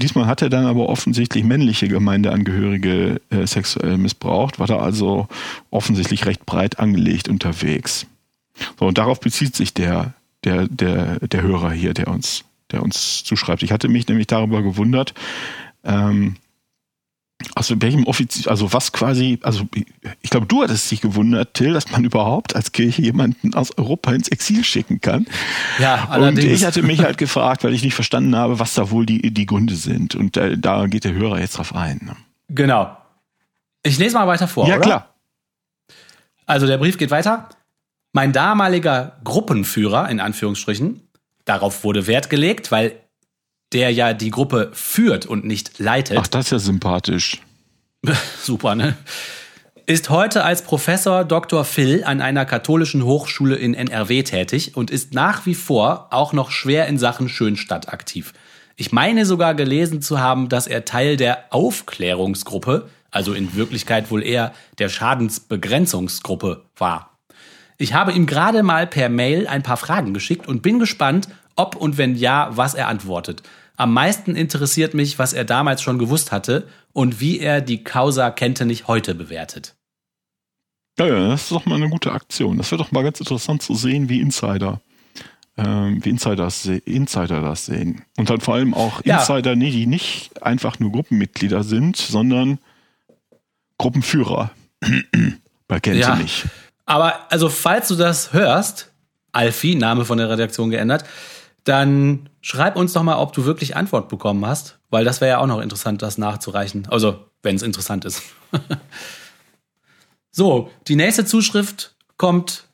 Diesmal 0.00 0.26
hat 0.26 0.40
er 0.40 0.50
dann 0.50 0.66
aber 0.66 0.88
offensichtlich 0.88 1.44
männliche 1.44 1.88
Gemeindeangehörige 1.88 3.20
äh, 3.30 3.46
sexuell 3.46 3.98
missbraucht, 3.98 4.58
war 4.58 4.66
da 4.66 4.78
also 4.78 5.26
offensichtlich 5.70 6.26
recht 6.26 6.46
breit 6.46 6.78
angelegt 6.78 7.28
unterwegs. 7.28 8.06
So, 8.78 8.86
und 8.86 8.98
darauf 8.98 9.20
bezieht 9.20 9.56
sich 9.56 9.74
der, 9.74 10.14
der, 10.44 10.68
der, 10.68 11.18
der 11.20 11.42
Hörer 11.42 11.72
hier, 11.72 11.94
der 11.94 12.08
uns, 12.08 12.44
der 12.70 12.82
uns 12.82 13.24
zuschreibt. 13.24 13.62
Ich 13.62 13.72
hatte 13.72 13.88
mich 13.88 14.06
nämlich 14.08 14.28
darüber 14.28 14.62
gewundert, 14.62 15.14
ähm, 15.84 16.36
also 17.54 17.80
welchem 17.80 18.04
Offizier, 18.04 18.50
also 18.50 18.72
was 18.72 18.92
quasi, 18.92 19.38
also 19.42 19.64
ich 20.22 20.30
glaube, 20.30 20.46
du 20.46 20.62
hattest 20.62 20.90
dich 20.90 21.00
gewundert, 21.00 21.54
Till, 21.54 21.72
dass 21.72 21.90
man 21.90 22.04
überhaupt 22.04 22.56
als 22.56 22.72
Kirche 22.72 23.02
jemanden 23.02 23.54
aus 23.54 23.76
Europa 23.78 24.12
ins 24.12 24.28
Exil 24.28 24.64
schicken 24.64 25.00
kann. 25.00 25.26
Ja, 25.78 26.08
allerdings. 26.10 26.44
Und 26.44 26.52
ich 26.52 26.64
hatte 26.64 26.82
mich 26.82 27.00
halt 27.00 27.16
gefragt, 27.16 27.62
weil 27.62 27.74
ich 27.74 27.82
nicht 27.82 27.94
verstanden 27.94 28.34
habe, 28.34 28.58
was 28.58 28.74
da 28.74 28.90
wohl 28.90 29.06
die, 29.06 29.32
die 29.32 29.46
Gründe 29.46 29.76
sind. 29.76 30.14
Und 30.14 30.36
da, 30.36 30.50
da 30.56 30.86
geht 30.86 31.04
der 31.04 31.14
Hörer 31.14 31.38
jetzt 31.38 31.58
drauf 31.58 31.74
ein. 31.74 32.00
Ne? 32.04 32.16
Genau. 32.48 32.96
Ich 33.84 33.98
lese 33.98 34.14
mal 34.14 34.26
weiter 34.26 34.48
vor. 34.48 34.66
Ja, 34.66 34.76
oder? 34.76 34.84
klar. 34.84 35.14
Also 36.46 36.66
der 36.66 36.78
Brief 36.78 36.98
geht 36.98 37.10
weiter. 37.10 37.48
Mein 38.12 38.32
damaliger 38.32 39.18
Gruppenführer, 39.22 40.08
in 40.08 40.18
Anführungsstrichen, 40.18 41.08
darauf 41.44 41.84
wurde 41.84 42.06
Wert 42.06 42.30
gelegt, 42.30 42.72
weil 42.72 42.96
der 43.72 43.92
ja 43.92 44.14
die 44.14 44.30
Gruppe 44.30 44.70
führt 44.72 45.26
und 45.26 45.44
nicht 45.44 45.78
leitet. 45.78 46.18
Ach, 46.18 46.26
das 46.26 46.46
ist 46.46 46.50
ja 46.52 46.58
sympathisch. 46.58 47.40
Super, 48.42 48.74
ne? 48.74 48.96
Ist 49.86 50.10
heute 50.10 50.44
als 50.44 50.62
Professor 50.62 51.24
Dr. 51.24 51.64
Phil 51.64 52.04
an 52.04 52.20
einer 52.20 52.44
katholischen 52.44 53.04
Hochschule 53.04 53.56
in 53.56 53.72
NRW 53.72 54.22
tätig 54.22 54.76
und 54.76 54.90
ist 54.90 55.14
nach 55.14 55.46
wie 55.46 55.54
vor 55.54 56.08
auch 56.10 56.34
noch 56.34 56.50
schwer 56.50 56.86
in 56.88 56.98
Sachen 56.98 57.30
Schönstadt 57.30 57.88
aktiv. 57.90 58.34
Ich 58.76 58.92
meine 58.92 59.24
sogar 59.24 59.54
gelesen 59.54 60.02
zu 60.02 60.20
haben, 60.20 60.50
dass 60.50 60.66
er 60.66 60.84
Teil 60.84 61.16
der 61.16 61.46
Aufklärungsgruppe, 61.50 62.90
also 63.10 63.32
in 63.32 63.56
Wirklichkeit 63.56 64.10
wohl 64.10 64.22
eher 64.22 64.52
der 64.78 64.90
Schadensbegrenzungsgruppe 64.90 66.64
war. 66.76 67.18
Ich 67.78 67.94
habe 67.94 68.12
ihm 68.12 68.26
gerade 68.26 68.62
mal 68.62 68.86
per 68.86 69.08
Mail 69.08 69.46
ein 69.46 69.62
paar 69.62 69.78
Fragen 69.78 70.12
geschickt 70.12 70.46
und 70.46 70.62
bin 70.62 70.78
gespannt, 70.78 71.28
ob 71.58 71.76
und 71.76 71.98
wenn 71.98 72.14
ja, 72.14 72.50
was 72.52 72.74
er 72.74 72.88
antwortet. 72.88 73.42
Am 73.76 73.92
meisten 73.92 74.34
interessiert 74.34 74.94
mich, 74.94 75.18
was 75.18 75.32
er 75.32 75.44
damals 75.44 75.82
schon 75.82 75.98
gewusst 75.98 76.32
hatte 76.32 76.66
und 76.92 77.20
wie 77.20 77.38
er 77.38 77.60
die 77.60 77.84
Causa 77.84 78.30
Kentenich 78.30 78.88
heute 78.88 79.14
bewertet. 79.14 79.74
Ja, 80.98 81.06
ja, 81.06 81.28
das 81.28 81.42
ist 81.42 81.52
doch 81.52 81.64
mal 81.64 81.76
eine 81.76 81.88
gute 81.88 82.10
Aktion. 82.10 82.58
Das 82.58 82.70
wird 82.70 82.80
doch 82.80 82.90
mal 82.90 83.04
ganz 83.04 83.20
interessant 83.20 83.62
zu 83.62 83.74
sehen, 83.74 84.08
wie 84.08 84.20
Insider, 84.20 84.80
ähm, 85.56 86.04
wie 86.04 86.10
Insiders, 86.10 86.66
Insider 86.66 87.40
das 87.40 87.66
sehen. 87.66 88.02
Und 88.16 88.30
dann 88.30 88.40
vor 88.40 88.54
allem 88.54 88.74
auch 88.74 89.00
Insider, 89.02 89.50
ja. 89.50 89.56
nee, 89.56 89.70
die 89.70 89.86
nicht 89.86 90.42
einfach 90.42 90.80
nur 90.80 90.90
Gruppenmitglieder 90.90 91.62
sind, 91.62 91.96
sondern 91.96 92.58
Gruppenführer. 93.78 94.50
Bei 95.68 95.78
kennt 95.78 95.98
Ja. 95.98 96.16
nicht. 96.16 96.46
Aber 96.84 97.30
also, 97.30 97.48
falls 97.48 97.88
du 97.88 97.94
das 97.94 98.32
hörst, 98.32 98.90
Alfie, 99.30 99.74
Name 99.76 100.04
von 100.04 100.18
der 100.18 100.30
Redaktion 100.30 100.70
geändert, 100.70 101.04
dann 101.68 102.28
schreib 102.40 102.76
uns 102.76 102.94
doch 102.94 103.02
mal, 103.02 103.18
ob 103.18 103.32
du 103.32 103.44
wirklich 103.44 103.76
Antwort 103.76 104.08
bekommen 104.08 104.44
hast, 104.46 104.78
weil 104.90 105.04
das 105.04 105.20
wäre 105.20 105.32
ja 105.32 105.38
auch 105.38 105.46
noch 105.46 105.60
interessant, 105.60 106.02
das 106.02 106.18
nachzureichen. 106.18 106.86
Also, 106.88 107.26
wenn 107.42 107.56
es 107.56 107.62
interessant 107.62 108.04
ist. 108.04 108.22
so, 110.30 110.70
die 110.88 110.96
nächste 110.96 111.24
Zuschrift 111.24 111.94
kommt 112.16 112.64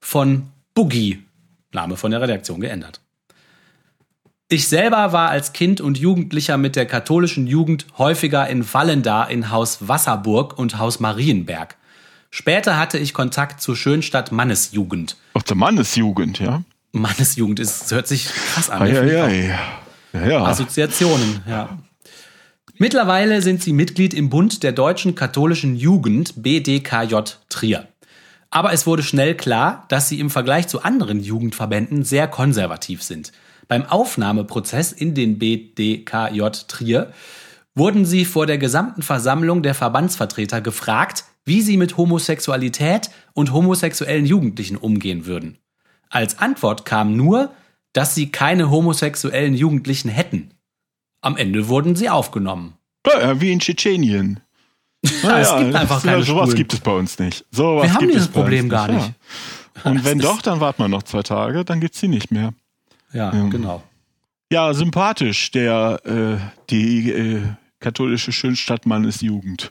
von 0.00 0.48
Boogie, 0.74 1.24
Name 1.72 1.96
von 1.96 2.10
der 2.10 2.20
Redaktion 2.20 2.60
geändert. 2.60 3.00
Ich 4.50 4.68
selber 4.68 5.12
war 5.12 5.28
als 5.28 5.52
Kind 5.52 5.82
und 5.82 5.98
Jugendlicher 5.98 6.56
mit 6.56 6.74
der 6.74 6.86
katholischen 6.86 7.46
Jugend 7.46 7.86
häufiger 7.98 8.48
in 8.48 8.72
Wallendar 8.72 9.30
in 9.30 9.50
Haus 9.50 9.88
Wasserburg 9.88 10.58
und 10.58 10.78
Haus 10.78 11.00
Marienberg. 11.00 11.76
Später 12.30 12.78
hatte 12.78 12.96
ich 12.96 13.12
Kontakt 13.12 13.60
zur 13.60 13.76
Schönstadt 13.76 14.32
Mannesjugend. 14.32 15.16
Auch 15.34 15.42
der 15.42 15.56
Mannesjugend, 15.56 16.38
ja. 16.38 16.62
Mannesjugend 16.98 17.60
ist, 17.60 17.82
das 17.82 17.92
hört 17.92 18.08
sich 18.08 18.26
krass 18.26 18.70
an. 18.70 18.86
Ja. 18.92 19.04
Ja, 19.04 20.26
ja. 20.26 20.44
Assoziationen, 20.44 21.42
ja. 21.48 21.78
Mittlerweile 22.78 23.42
sind 23.42 23.62
sie 23.62 23.72
Mitglied 23.72 24.14
im 24.14 24.30
Bund 24.30 24.62
der 24.62 24.72
deutschen 24.72 25.14
katholischen 25.14 25.76
Jugend 25.76 26.42
BDKJ 26.42 27.16
Trier. 27.48 27.88
Aber 28.50 28.72
es 28.72 28.86
wurde 28.86 29.02
schnell 29.02 29.34
klar, 29.34 29.84
dass 29.88 30.08
sie 30.08 30.20
im 30.20 30.30
Vergleich 30.30 30.68
zu 30.68 30.82
anderen 30.82 31.20
Jugendverbänden 31.20 32.04
sehr 32.04 32.28
konservativ 32.28 33.02
sind. 33.02 33.32
Beim 33.66 33.84
Aufnahmeprozess 33.84 34.92
in 34.92 35.14
den 35.14 35.38
BDKJ 35.38 36.40
Trier 36.68 37.12
wurden 37.74 38.06
sie 38.06 38.24
vor 38.24 38.46
der 38.46 38.58
gesamten 38.58 39.02
Versammlung 39.02 39.62
der 39.62 39.74
Verbandsvertreter 39.74 40.60
gefragt, 40.60 41.24
wie 41.44 41.62
sie 41.62 41.76
mit 41.76 41.96
Homosexualität 41.96 43.10
und 43.34 43.52
homosexuellen 43.52 44.24
Jugendlichen 44.24 44.76
umgehen 44.76 45.26
würden. 45.26 45.58
Als 46.10 46.38
Antwort 46.38 46.84
kam 46.84 47.16
nur, 47.16 47.50
dass 47.92 48.14
sie 48.14 48.30
keine 48.30 48.70
homosexuellen 48.70 49.54
Jugendlichen 49.54 50.08
hätten. 50.08 50.50
Am 51.20 51.36
Ende 51.36 51.68
wurden 51.68 51.96
sie 51.96 52.08
aufgenommen. 52.08 52.74
Ja, 53.06 53.40
wie 53.40 53.52
in 53.52 53.60
Tschetschenien. 53.60 54.40
Ja, 55.22 55.38
es 55.38 55.56
gibt 55.56 55.74
einfach 55.76 56.02
keine 56.02 56.24
Sowas 56.24 56.46
Schwulen. 56.46 56.56
gibt 56.56 56.72
es 56.74 56.80
bei 56.80 56.90
uns 56.90 57.18
nicht. 57.20 57.44
Sowas 57.52 57.84
Wir 57.84 57.92
haben 57.94 58.00
gibt 58.00 58.14
dieses 58.14 58.26
es 58.26 58.32
Problem 58.32 58.68
gar 58.68 58.88
nicht. 58.88 59.12
Ja. 59.84 59.90
Und 59.92 60.04
wenn 60.04 60.18
doch, 60.18 60.42
dann 60.42 60.58
warten 60.58 60.82
wir 60.82 60.88
noch 60.88 61.04
zwei 61.04 61.22
Tage, 61.22 61.64
dann 61.64 61.78
gibt's 61.80 62.00
sie 62.00 62.08
nicht 62.08 62.32
mehr. 62.32 62.52
Ja, 63.12 63.32
Ja. 63.32 63.46
genau. 63.46 63.82
Ja, 64.50 64.74
sympathisch, 64.74 65.52
der 65.52 66.00
äh, 66.04 66.38
die 66.70 67.10
äh, 67.12 67.42
katholische 67.78 68.32
Schönstadt 68.32 68.86
Mannesjugend. 68.86 69.70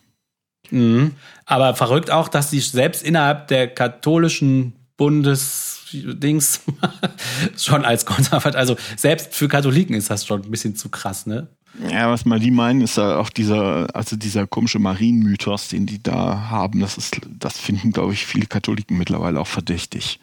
Mhm. 0.70 1.14
Aber 1.46 1.76
verrückt 1.76 2.10
auch, 2.10 2.30
dass 2.30 2.50
sie 2.52 2.62
selbst 2.62 3.04
innerhalb 3.04 3.50
der 3.50 3.68
katholischen 3.68 4.77
Bundesdings 4.98 6.62
schon 7.58 7.86
als 7.86 8.06
konservativ, 8.06 8.58
also 8.58 8.76
selbst 8.96 9.34
für 9.34 9.48
Katholiken 9.48 9.96
ist 9.96 10.10
das 10.10 10.26
schon 10.26 10.44
ein 10.44 10.52
bisschen 10.52 10.76
zu 10.76 10.90
krass, 10.90 11.26
ne? 11.26 11.48
Ja, 11.92 12.10
was 12.10 12.26
mal 12.26 12.40
die 12.40 12.50
meinen, 12.50 12.82
ist 12.82 12.98
ja 12.98 13.18
auch 13.18 13.30
dieser, 13.30 13.96
also 13.96 14.16
dieser 14.16 14.48
komische 14.48 14.80
Marienmythos, 14.80 15.68
den 15.68 15.86
die 15.86 16.02
da 16.02 16.50
haben. 16.50 16.80
Das 16.80 16.98
ist, 16.98 17.22
das 17.28 17.60
finden, 17.60 17.92
glaube 17.92 18.14
ich, 18.14 18.26
viele 18.26 18.48
Katholiken 18.48 18.98
mittlerweile 18.98 19.40
auch 19.40 19.48
verdächtig. 19.48 20.20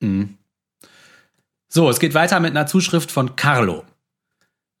Mhm. 0.00 0.38
So, 1.68 1.90
es 1.90 2.00
geht 2.00 2.14
weiter 2.14 2.40
mit 2.40 2.52
einer 2.52 2.66
Zuschrift 2.66 3.10
von 3.10 3.36
Carlo. 3.36 3.84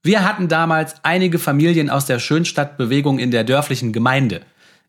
Wir 0.02 0.24
hatten 0.24 0.48
damals 0.48 0.94
einige 1.02 1.38
Familien 1.38 1.90
aus 1.90 2.06
der 2.06 2.18
Schönstadtbewegung 2.18 3.18
in 3.18 3.30
der 3.30 3.44
dörflichen 3.44 3.92
Gemeinde. 3.92 4.40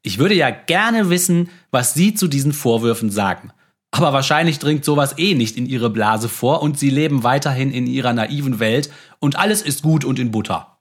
Ich 0.04 0.20
würde 0.20 0.36
ja 0.36 0.51
gerne 0.51 1.10
wissen, 1.10 1.50
was 1.72 1.94
Sie 1.94 2.13
zu 2.13 2.27
diesen 2.27 2.54
Vorwürfen 2.54 3.10
sagen. 3.10 3.51
Aber 3.98 4.13
wahrscheinlich 4.13 4.60
dringt 4.60 4.86
sowas 4.86 5.18
eh 5.18 5.34
nicht 5.34 5.58
in 5.58 5.66
Ihre 5.66 5.89
Blase 5.89 6.30
vor 6.30 6.62
und 6.62 6.77
Sie 6.77 6.92
leben 6.92 7.24
weiterhin 7.24 7.72
in 7.72 7.88
Ihrer 7.88 8.13
naiven 8.13 8.60
Welt 8.60 8.92
und 9.20 9.38
alles 9.38 9.63
ist 9.63 9.82
gut 9.82 10.06
und 10.06 10.20
in 10.20 10.32
Butter. 10.32 10.77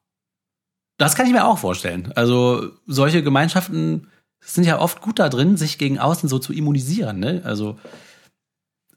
Das 0.99 1.15
kann 1.15 1.27
ich 1.27 1.33
mir 1.33 1.47
auch 1.47 1.59
vorstellen. 1.59 2.13
Also 2.15 2.71
solche 2.87 3.23
Gemeinschaften 3.23 4.09
sind 4.41 4.65
ja 4.65 4.79
oft 4.79 5.01
gut 5.01 5.19
da 5.19 5.29
drin, 5.29 5.57
sich 5.57 5.79
gegen 5.79 5.99
außen 5.99 6.29
so 6.29 6.39
zu 6.39 6.53
immunisieren. 6.53 7.19
Ne? 7.19 7.41
Also 7.45 7.79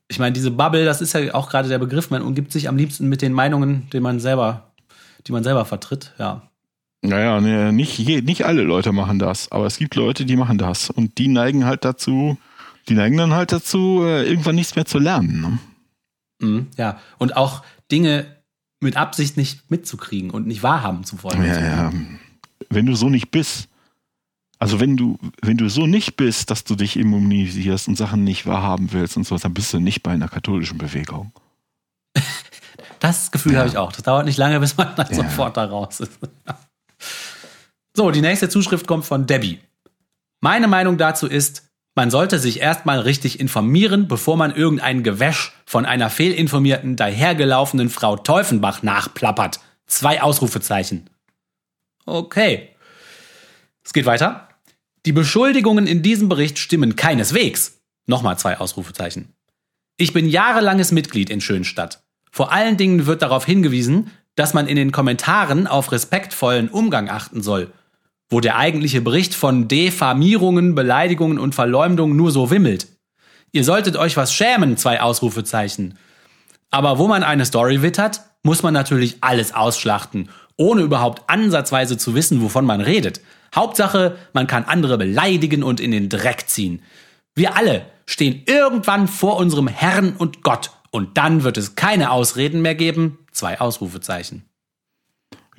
ich 0.10 0.20
meine, 0.20 0.34
diese 0.34 0.52
Bubble, 0.52 0.86
das 0.86 1.02
ist 1.02 1.14
ja 1.14 1.34
auch 1.34 1.50
gerade 1.50 1.70
der 1.70 1.80
Begriff, 1.80 2.10
man 2.10 2.22
umgibt 2.22 2.52
sich 2.52 2.68
am 2.68 2.78
liebsten 2.78 3.08
mit 3.08 3.22
den 3.22 3.32
Meinungen, 3.32 3.88
die 3.94 4.00
man 4.00 4.20
selber, 4.20 4.72
die 5.28 5.32
man 5.32 5.44
selber 5.44 5.66
vertritt, 5.66 6.14
ja. 6.18 6.42
Naja, 7.02 7.40
ne, 7.40 7.72
nicht, 7.72 8.00
nicht 8.00 8.46
alle 8.46 8.64
Leute 8.64 8.92
machen 8.92 9.20
das, 9.20 9.50
aber 9.54 9.66
es 9.66 9.78
gibt 9.78 9.96
Leute, 9.96 10.26
die 10.26 10.36
machen 10.36 10.58
das. 10.58 10.90
Und 10.90 11.18
die 11.18 11.30
neigen 11.30 11.66
halt 11.66 11.86
dazu, 11.86 12.38
die 12.89 12.96
neigen 12.96 13.17
dann 13.17 13.34
halt 13.34 13.51
dazu, 13.51 14.01
äh, 14.03 14.27
irgendwann 14.27 14.55
nichts 14.55 14.75
mehr 14.75 14.86
zu 14.86 15.00
lernen. 15.00 15.41
Ne? 15.41 15.60
Mhm, 16.48 16.67
ja. 16.77 17.00
Und 17.17 17.38
auch 17.38 17.63
Dinge 17.91 18.25
mit 18.81 18.98
Absicht 18.98 19.38
nicht 19.38 19.69
mitzukriegen 19.69 20.31
und 20.31 20.48
nicht 20.48 20.63
wahrhaben 20.63 21.03
zu 21.03 21.22
wollen. 21.24 21.43
Ja, 21.46 21.60
ja. 21.60 21.93
Wenn 22.69 22.86
du 22.86 22.96
so 22.96 23.10
nicht 23.10 23.31
bist, 23.31 23.67
also 24.58 24.79
wenn 24.79 24.98
du, 24.98 25.17
wenn 25.41 25.58
du 25.58 25.69
so 25.69 25.86
nicht 25.88 26.17
bist, 26.17 26.50
dass 26.51 26.63
du 26.63 26.75
dich 26.75 26.98
immunisierst 26.98 27.88
und 27.88 27.96
Sachen 27.96 28.24
nicht 28.24 28.46
wahrhaben 28.46 28.91
willst 28.91 29.15
und 29.17 29.25
sowas, 29.25 29.41
dann 29.41 29.53
bist 29.53 29.74
du 29.74 29.79
nicht 29.79 30.03
bei 30.03 30.12
einer 30.12 30.27
katholischen 30.27 30.77
Bewegung. 30.77 31.31
Das 33.01 33.31
Gefühl 33.31 33.53
Ja. 33.53 33.60
habe 33.60 33.69
ich 33.69 33.77
auch. 33.77 33.93
Das 33.93 34.03
dauert 34.03 34.25
nicht 34.25 34.36
lange, 34.36 34.60
bis 34.60 34.75
man 34.75 34.93
dann 34.98 35.08
Ja. 35.10 35.15
sofort 35.15 35.55
da 35.55 35.63
raus 35.63 36.01
ist. 36.01 36.19
so, 37.96 38.12
die 38.12 38.19
nächste 38.19 38.50
Zuschrift 38.50 38.88
kommt 38.88 39.05
von 39.05 39.25
Debbie. 39.25 39.60
Meine 40.41 40.67
Meinung 40.67 40.98
dazu 40.98 41.25
ist, 41.25 41.69
man 41.96 42.12
sollte 42.12 42.39
sich 42.39 42.62
erstmal 42.62 43.00
richtig 43.00 43.39
informieren, 43.39 44.08
bevor 44.08 44.38
man 44.38 44.55
irgendein 44.55 45.03
Gewäsch 45.03 45.53
von 45.65 45.86
einer 45.86 46.10
fehlinformierten, 46.10 46.96
dahergelaufenen 46.96 47.89
Frau 47.89 48.15
Teufenbach 48.15 48.84
nachplappert. 48.84 49.60
Zwei 49.86 50.22
Ausrufezeichen. 50.22 51.10
Okay. 52.05 52.69
Es 53.84 53.93
geht 53.93 54.05
weiter. 54.05 54.50
Die 55.05 55.12
Beschuldigungen 55.12 55.88
in 55.88 56.01
diesem 56.01 56.29
Bericht 56.29 56.60
stimmen 56.60 56.96
keineswegs. 56.96 57.81
Nochmal 58.05 58.38
zwei 58.38 58.60
Ausrufezeichen. 58.60 59.34
Ich 59.98 60.13
bin 60.13 60.29
jahrelanges 60.29 60.91
Mitglied 60.91 61.29
in 61.29 61.41
Schönstadt. 61.41 62.03
Vor 62.31 62.51
allen 62.51 62.77
Dingen 62.77 63.05
wird 63.05 63.22
darauf 63.22 63.46
hingewiesen, 63.46 64.12
dass 64.36 64.53
man 64.53 64.67
in 64.67 64.75
den 64.75 64.91
Kommentaren 64.91 65.67
auf 65.67 65.91
respektvollen 65.91 66.69
Umgang 66.69 67.10
achten 67.10 67.41
soll, 67.41 67.74
wo 68.29 68.39
der 68.39 68.57
eigentliche 68.57 69.01
Bericht 69.01 69.33
von 69.33 69.67
Diffamierungen, 69.67 70.75
Beleidigungen 70.75 71.39
und 71.39 71.55
Verleumdungen 71.55 72.15
nur 72.15 72.31
so 72.31 72.51
wimmelt. 72.51 72.88
Ihr 73.51 73.63
solltet 73.63 73.98
euch 73.98 74.17
was 74.17 74.33
schämen, 74.33 74.77
zwei 74.77 75.01
Ausrufezeichen. 75.01 75.98
Aber 76.69 77.00
wo 77.00 77.07
man 77.07 77.24
eine 77.24 77.45
Story 77.45 77.81
wittert, 77.81 78.21
muss 78.43 78.62
man 78.62 78.74
natürlich 78.74 79.17
alles 79.21 79.53
ausschlachten, 79.53 80.29
ohne 80.55 80.81
überhaupt 80.81 81.24
ansatzweise 81.27 81.98
zu 81.98 82.13
wissen, 82.13 82.41
wovon 82.41 82.65
man 82.65 82.81
redet. 82.81 83.21
Hauptsache, 83.55 84.17
man 84.33 84.45
kann 84.45 84.65
andere 84.65 84.98
beleidigen 84.98 85.63
und 85.63 85.79
in 85.79 85.91
den 85.91 86.09
Dreck 86.09 86.48
ziehen. 86.48 86.83
Wir 87.33 87.55
alle 87.55 87.86
stehen 88.05 88.43
irgendwann 88.45 89.07
vor 89.07 89.38
unserem 89.38 89.67
Herrn 89.67 90.15
und 90.15 90.43
Gott 90.43 90.71
und 90.91 91.17
dann 91.17 91.43
wird 91.43 91.57
es 91.57 91.75
keine 91.75 92.12
Ausreden 92.12 92.62
mehr 92.62 92.75
geben. 92.75 93.19
Zwei 93.31 93.59
Ausrufezeichen. 93.59 94.49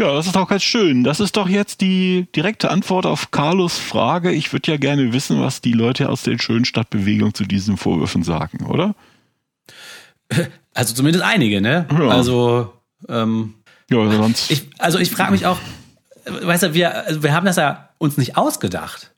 Ja, 0.01 0.15
das 0.15 0.25
ist 0.27 0.35
doch 0.35 0.49
ganz 0.49 0.63
schön. 0.63 1.05
Das 1.05 1.21
ist 1.21 1.37
doch 1.37 1.47
jetzt 1.47 1.83
die 1.83 2.27
direkte 2.35 2.71
Antwort 2.71 3.05
auf 3.05 3.33
Carlos 3.33 3.79
Frage. 3.79 4.33
Ich 4.33 4.51
würde 4.51 4.71
ja 4.71 4.79
gerne 4.79 5.13
wissen, 5.13 5.43
was 5.43 5.61
die 5.61 5.73
Leute 5.73 6.09
aus 6.09 6.23
der 6.23 6.39
Schönstadtbewegung 6.39 7.35
zu 7.35 7.45
diesen 7.45 7.77
Vorwürfen 7.77 8.23
sagen, 8.23 8.65
oder? 8.67 8.95
Also 10.73 10.95
zumindest 10.95 11.25
einige, 11.25 11.61
ne? 11.61 11.87
Ja. 11.91 12.09
Also, 12.09 12.73
ähm, 13.09 13.55
Ja, 13.91 14.09
sonst. 14.09 14.53
ich, 14.53 14.69
also 14.79 14.99
ich 15.01 15.11
frage 15.11 15.33
mich 15.33 15.45
auch, 15.45 15.59
weißt 16.25 16.63
du, 16.63 16.75
wir, 16.75 16.95
also 17.07 17.25
wir 17.25 17.35
haben 17.35 17.45
das 17.45 17.57
ja 17.57 17.89
uns 17.99 18.17
nicht 18.17 18.37
ausgedacht. 18.37 19.11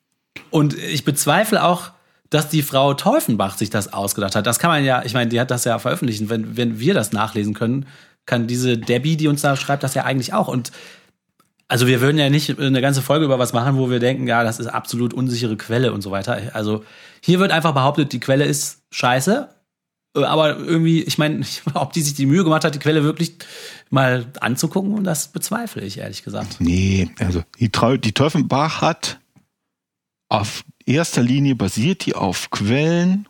Und 0.50 0.74
ich 0.76 1.04
bezweifle 1.04 1.62
auch, 1.62 1.90
dass 2.30 2.48
die 2.48 2.62
Frau 2.62 2.94
Teufenbach 2.94 3.58
sich 3.58 3.68
das 3.68 3.92
ausgedacht 3.92 4.34
hat. 4.34 4.46
Das 4.46 4.58
kann 4.58 4.70
man 4.70 4.82
ja, 4.82 5.02
ich 5.04 5.12
meine, 5.12 5.28
die 5.28 5.38
hat 5.38 5.50
das 5.50 5.64
ja 5.64 5.78
veröffentlicht. 5.78 6.22
Und 6.22 6.30
Wenn, 6.30 6.56
wenn 6.56 6.80
wir 6.80 6.94
das 6.94 7.12
nachlesen 7.12 7.52
können, 7.52 7.86
kann 8.26 8.46
diese 8.46 8.78
Debbie, 8.78 9.16
die 9.16 9.28
uns 9.28 9.42
da 9.42 9.56
schreibt, 9.56 9.82
das 9.82 9.94
ja 9.94 10.04
eigentlich 10.04 10.32
auch. 10.32 10.48
Und 10.48 10.72
also 11.68 11.86
wir 11.86 12.00
würden 12.00 12.18
ja 12.18 12.28
nicht 12.28 12.58
eine 12.58 12.80
ganze 12.80 13.02
Folge 13.02 13.24
über 13.24 13.38
was 13.38 13.52
machen, 13.52 13.76
wo 13.78 13.90
wir 13.90 13.98
denken, 13.98 14.26
ja, 14.26 14.44
das 14.44 14.60
ist 14.60 14.66
absolut 14.66 15.14
unsichere 15.14 15.56
Quelle 15.56 15.92
und 15.92 16.02
so 16.02 16.10
weiter. 16.10 16.50
Also 16.52 16.84
hier 17.22 17.38
wird 17.38 17.50
einfach 17.50 17.72
behauptet, 17.72 18.12
die 18.12 18.20
Quelle 18.20 18.44
ist 18.44 18.82
scheiße. 18.90 19.48
Äh, 20.16 20.24
Aber 20.24 20.58
irgendwie, 20.58 21.02
ich 21.02 21.18
meine, 21.18 21.44
ob 21.74 21.92
die 21.92 22.02
sich 22.02 22.14
die 22.14 22.26
Mühe 22.26 22.44
gemacht 22.44 22.64
hat, 22.64 22.74
die 22.74 22.78
Quelle 22.78 23.04
wirklich 23.04 23.36
mal 23.90 24.26
anzugucken, 24.40 25.02
das 25.04 25.28
bezweifle 25.28 25.82
ich, 25.82 25.98
ehrlich 25.98 26.22
gesagt. 26.22 26.56
Nee, 26.58 27.10
also 27.18 27.42
die, 27.58 27.70
die 27.70 28.12
Teufelbach 28.12 28.82
hat 28.82 29.18
auf 30.28 30.64
erster 30.86 31.22
Linie 31.22 31.54
basiert 31.54 32.06
die 32.06 32.14
auf 32.14 32.50
Quellen 32.50 33.28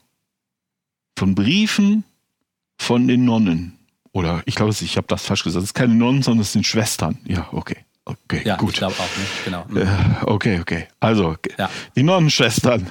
von 1.18 1.34
Briefen 1.34 2.04
von 2.78 3.06
den 3.08 3.24
Nonnen. 3.24 3.78
Oder 4.12 4.42
ich 4.46 4.54
glaube, 4.54 4.72
ich 4.78 4.96
habe 4.96 5.06
das 5.08 5.24
falsch 5.24 5.42
gesagt. 5.44 5.62
Es 5.64 5.70
sind 5.70 5.74
keine 5.76 5.94
Nonnen, 5.94 6.22
sondern 6.22 6.42
es 6.42 6.52
sind 6.52 6.66
Schwestern. 6.66 7.18
Ja, 7.26 7.48
okay. 7.52 7.76
Okay, 8.04 8.42
Ja, 8.44 8.56
gut. 8.56 8.70
ich 8.72 8.76
glaube 8.78 8.94
auch 8.98 9.16
nicht. 9.18 9.44
Genau. 9.44 9.64
Äh, 9.76 10.24
okay, 10.26 10.58
okay. 10.60 10.88
Also, 11.00 11.36
Ja. 11.58 11.70
die 11.96 12.02
Nonnenschwestern. 12.02 12.90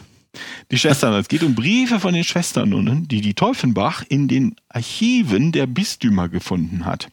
Die 0.72 0.78
Schwestern, 0.78 1.14
es 1.16 1.28
geht 1.28 1.44
um 1.44 1.54
Briefe 1.56 2.00
von 2.00 2.14
den 2.14 2.24
Schwesternonnen, 2.24 3.10
die 3.10 3.20
die 3.20 3.34
Teufenbach 3.34 4.04
in 4.08 4.30
den 4.30 4.56
Archiven 4.70 5.52
der 5.52 5.68
Bistümer 5.68 6.30
gefunden 6.30 6.86
hat. 6.86 7.10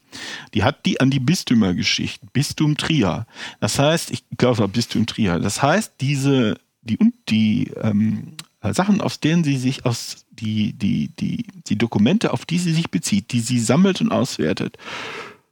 Die 0.53 0.63
hat 0.63 0.85
die 0.85 1.01
an 1.01 1.09
die 1.11 1.19
Bistümer 1.19 1.73
geschickt. 1.73 2.19
Bistum 2.31 2.77
Trier. 2.77 3.27
Das 3.59 3.77
heißt, 3.77 4.11
ich 4.11 4.23
glaube, 4.37 4.53
es 4.53 4.59
war 4.59 4.69
Bistum 4.69 5.05
Trier. 5.05 5.39
Das 5.39 5.61
heißt, 5.61 5.95
diese, 5.99 6.55
die, 6.81 6.97
und 6.97 7.13
die 7.27 7.69
ähm, 7.83 8.35
Sachen, 8.61 9.01
aus 9.01 9.19
denen 9.19 9.43
sie 9.43 9.57
sich 9.57 9.85
aus, 9.85 10.25
die, 10.31 10.73
die, 10.73 11.09
die, 11.19 11.45
die 11.67 11.77
Dokumente, 11.77 12.33
auf 12.33 12.45
die 12.45 12.59
sie 12.59 12.73
sich 12.73 12.89
bezieht, 12.89 13.31
die 13.31 13.39
sie 13.39 13.59
sammelt 13.59 14.01
und 14.01 14.11
auswertet, 14.11 14.77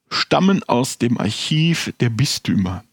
stammen 0.09 0.63
aus 0.63 0.97
dem 0.97 1.17
Archiv 1.17 1.93
der 1.99 2.09
Bistümer. 2.09 2.83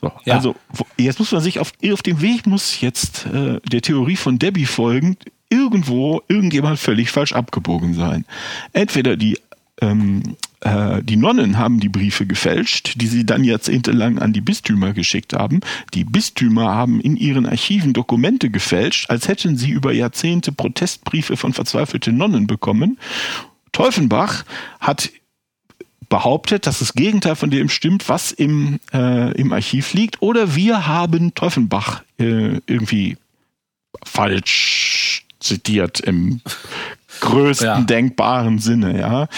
So, 0.00 0.12
Ja. 0.24 0.34
Also 0.34 0.54
jetzt 0.96 1.18
muss 1.18 1.32
man 1.32 1.42
sich 1.42 1.58
auf, 1.58 1.72
auf 1.92 2.02
dem 2.02 2.20
Weg 2.20 2.46
muss 2.46 2.80
jetzt 2.80 3.26
äh, 3.26 3.60
der 3.60 3.82
Theorie 3.82 4.16
von 4.16 4.38
Debbie 4.38 4.66
folgend 4.66 5.24
irgendwo 5.48 6.22
irgendjemand 6.28 6.78
völlig 6.78 7.10
falsch 7.10 7.32
abgebogen 7.32 7.94
sein. 7.94 8.24
Entweder 8.72 9.16
die 9.16 9.38
ähm, 9.80 10.36
äh, 10.60 11.02
die 11.02 11.16
Nonnen 11.16 11.58
haben 11.58 11.80
die 11.80 11.88
Briefe 11.88 12.26
gefälscht, 12.26 12.94
die 13.00 13.06
sie 13.06 13.26
dann 13.26 13.44
jahrzehntelang 13.44 14.18
an 14.18 14.32
die 14.32 14.40
Bistümer 14.40 14.92
geschickt 14.92 15.32
haben. 15.32 15.60
Die 15.94 16.04
Bistümer 16.04 16.74
haben 16.74 17.00
in 17.00 17.16
ihren 17.16 17.46
Archiven 17.46 17.92
Dokumente 17.92 18.50
gefälscht, 18.50 19.10
als 19.10 19.28
hätten 19.28 19.56
sie 19.56 19.70
über 19.70 19.92
Jahrzehnte 19.92 20.52
Protestbriefe 20.52 21.36
von 21.36 21.52
verzweifelten 21.52 22.16
Nonnen 22.16 22.46
bekommen. 22.46 22.98
Teufenbach 23.72 24.44
hat 24.80 25.10
behauptet, 26.08 26.66
dass 26.66 26.78
das 26.78 26.94
Gegenteil 26.94 27.36
von 27.36 27.50
dem 27.50 27.68
stimmt, 27.68 28.08
was 28.08 28.32
im, 28.32 28.78
äh, 28.92 29.32
im 29.32 29.52
Archiv 29.52 29.92
liegt, 29.92 30.22
oder 30.22 30.54
wir 30.54 30.86
haben 30.86 31.34
Teufenbach 31.34 32.02
äh, 32.18 32.60
irgendwie 32.66 33.16
falsch 34.04 35.24
zitiert 35.40 36.00
im 36.00 36.40
größten 37.20 37.66
Ja. 37.66 37.80
denkbaren 37.80 38.58
Sinne, 38.58 38.98
ja. 38.98 39.28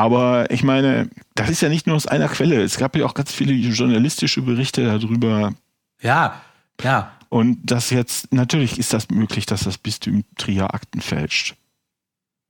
Aber 0.00 0.50
ich 0.50 0.62
meine, 0.62 1.10
das 1.34 1.50
ist 1.50 1.60
ja 1.60 1.68
nicht 1.68 1.86
nur 1.86 1.94
aus 1.94 2.06
einer 2.06 2.28
Quelle. 2.28 2.62
Es 2.62 2.78
gab 2.78 2.96
ja 2.96 3.04
auch 3.04 3.12
ganz 3.12 3.32
viele 3.32 3.52
journalistische 3.52 4.40
Berichte 4.40 4.82
darüber. 4.82 5.52
Ja, 6.00 6.40
ja. 6.82 7.12
Und 7.28 7.58
das 7.64 7.90
jetzt, 7.90 8.32
natürlich 8.32 8.78
ist 8.78 8.94
das 8.94 9.10
möglich, 9.10 9.44
dass 9.44 9.64
das 9.64 9.76
Bistum 9.76 10.24
Trier 10.38 10.72
Akten 10.72 11.02
fälscht. 11.02 11.54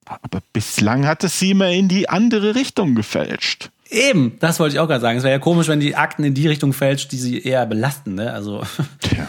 Aber 0.07 0.41
bislang 0.53 1.09
hat 1.09 1.25
es 1.25 1.41
sie 1.41 1.51
immer 1.51 1.71
in 1.71 1.89
die 1.89 2.09
andere 2.09 2.55
Richtung 2.55 2.95
gefälscht. 2.95 3.71
Eben, 3.89 4.39
das 4.39 4.61
wollte 4.61 4.77
ich 4.77 4.79
auch 4.79 4.87
gerade 4.87 5.01
sagen. 5.01 5.19
Es 5.19 5.25
wäre 5.25 5.35
ja 5.35 5.41
komisch, 5.41 5.67
wenn 5.67 5.81
die 5.81 5.97
Akten 5.97 6.23
in 6.23 6.35
die 6.35 6.47
Richtung 6.47 6.73
fälscht, 6.73 7.11
die 7.11 7.19
sie 7.19 7.41
eher 7.41 7.67
belasten, 7.67 8.15
ne? 8.15 8.33
Also, 8.33 8.63
Tja. 9.01 9.27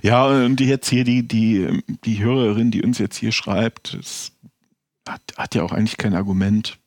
Ja, 0.00 0.26
und 0.26 0.60
die 0.60 0.66
jetzt 0.66 0.88
hier, 0.88 1.02
die, 1.02 1.26
die, 1.26 1.82
die 2.04 2.22
Hörerin, 2.22 2.70
die 2.70 2.84
uns 2.84 2.98
jetzt 2.98 3.16
hier 3.16 3.32
schreibt, 3.32 3.94
das 3.98 4.30
hat, 5.08 5.22
hat 5.36 5.56
ja 5.56 5.64
auch 5.64 5.72
eigentlich 5.72 5.96
kein 5.96 6.14
Argument. 6.14 6.78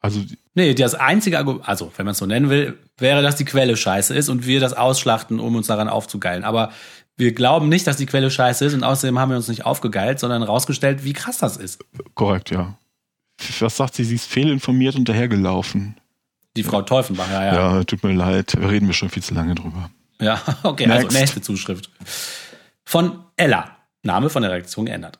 Also, 0.00 0.20
nee, 0.54 0.74
das 0.74 0.94
einzige 0.94 1.38
Argument, 1.38 1.68
also, 1.68 1.92
wenn 1.96 2.06
man 2.06 2.12
es 2.12 2.18
so 2.18 2.26
nennen 2.26 2.50
will, 2.50 2.78
wäre, 2.98 3.22
dass 3.22 3.36
die 3.36 3.44
Quelle 3.44 3.76
scheiße 3.76 4.14
ist 4.14 4.28
und 4.28 4.46
wir 4.46 4.60
das 4.60 4.72
ausschlachten, 4.72 5.40
um 5.40 5.56
uns 5.56 5.66
daran 5.66 5.88
aufzugeilen. 5.88 6.44
Aber 6.44 6.72
wir 7.16 7.32
glauben 7.32 7.68
nicht, 7.68 7.86
dass 7.86 7.96
die 7.96 8.06
Quelle 8.06 8.30
scheiße 8.30 8.64
ist 8.64 8.74
und 8.74 8.84
außerdem 8.84 9.18
haben 9.18 9.30
wir 9.30 9.36
uns 9.36 9.48
nicht 9.48 9.66
aufgegeilt, 9.66 10.20
sondern 10.20 10.44
rausgestellt, 10.44 11.04
wie 11.04 11.12
krass 11.12 11.38
das 11.38 11.56
ist. 11.56 11.84
korrekt, 12.14 12.50
ja. 12.50 12.78
Was 13.60 13.76
sagt 13.76 13.94
sie? 13.94 14.04
Sie 14.04 14.16
ist 14.16 14.26
fehlinformiert 14.26 14.96
und 14.96 15.08
dahergelaufen. 15.08 15.96
Die 16.56 16.64
Frau 16.64 16.82
Teufenbach, 16.82 17.30
ja, 17.30 17.44
ja. 17.44 17.54
Ja, 17.54 17.84
tut 17.84 18.02
mir 18.02 18.12
leid, 18.12 18.56
reden 18.56 18.86
wir 18.86 18.94
schon 18.94 19.10
viel 19.10 19.22
zu 19.22 19.34
lange 19.34 19.54
drüber. 19.54 19.90
Ja, 20.20 20.40
okay, 20.62 20.86
also 20.86 21.06
Next. 21.06 21.18
nächste 21.18 21.40
Zuschrift. 21.40 21.90
Von 22.84 23.24
Ella. 23.36 23.76
Name 24.02 24.30
von 24.30 24.42
der 24.42 24.52
Redaktion 24.52 24.86
geändert. 24.86 25.18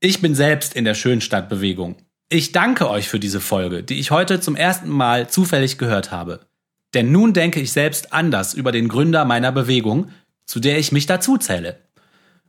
Ich 0.00 0.20
bin 0.20 0.34
selbst 0.34 0.74
in 0.74 0.84
der 0.84 0.94
Schönstadtbewegung. 0.94 1.96
Ich 2.30 2.52
danke 2.52 2.88
euch 2.88 3.08
für 3.08 3.20
diese 3.20 3.40
Folge, 3.40 3.82
die 3.82 4.00
ich 4.00 4.10
heute 4.10 4.40
zum 4.40 4.56
ersten 4.56 4.88
Mal 4.88 5.28
zufällig 5.28 5.78
gehört 5.78 6.10
habe. 6.10 6.40
Denn 6.94 7.12
nun 7.12 7.32
denke 7.32 7.60
ich 7.60 7.72
selbst 7.72 8.12
anders 8.12 8.54
über 8.54 8.72
den 8.72 8.88
Gründer 8.88 9.24
meiner 9.24 9.52
Bewegung, 9.52 10.10
zu 10.46 10.60
der 10.60 10.78
ich 10.78 10.92
mich 10.92 11.06
dazu 11.06 11.36
zähle. 11.36 11.78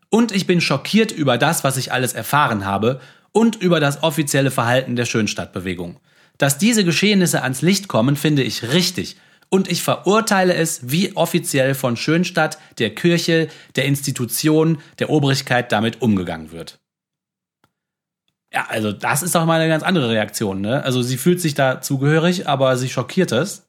Und 0.10 0.32
ich 0.32 0.48
bin 0.48 0.62
schockiert 0.62 1.12
über 1.12 1.38
das, 1.38 1.64
was 1.64 1.78
ich 1.78 1.92
alles 1.92 2.14
erfahren 2.14 2.66
habe 2.66 3.02
und 3.32 3.58
über 3.58 3.80
das 3.80 4.02
offizielle 4.02 4.52
Verhalten 4.52 4.96
der 4.96 5.06
Schönstadtbewegung. 5.06 6.00
Dass 6.38 6.58
diese 6.58 6.86
Geschehnisse 6.86 7.44
ans 7.44 7.62
Licht 7.62 7.88
kommen, 7.88 8.16
finde 8.16 8.44
ich 8.44 8.72
richtig. 8.72 9.18
Und 9.50 9.70
ich 9.70 9.84
verurteile 9.84 10.54
es, 10.54 10.90
wie 10.90 11.16
offiziell 11.16 11.76
von 11.76 11.98
Schönstadt, 11.98 12.58
der 12.78 12.94
Kirche, 12.96 13.48
der 13.76 13.86
Institution, 13.86 14.80
der 15.00 15.10
Obrigkeit 15.10 15.72
damit 15.72 16.02
umgegangen 16.02 16.52
wird. 16.52 16.80
Ja, 18.56 18.68
also 18.70 18.94
das 18.94 19.22
ist 19.22 19.36
doch 19.36 19.46
mal 19.46 19.60
eine 19.60 19.68
ganz 19.70 19.84
andere 19.84 20.10
Reaktion, 20.10 20.62
ne? 20.62 20.82
Also 20.84 21.02
sie 21.02 21.18
fühlt 21.18 21.42
sich 21.42 21.56
da 21.56 21.82
zugehörig, 21.82 22.48
aber 22.48 22.78
sie 22.78 22.88
schockiert 22.88 23.34
es, 23.34 23.68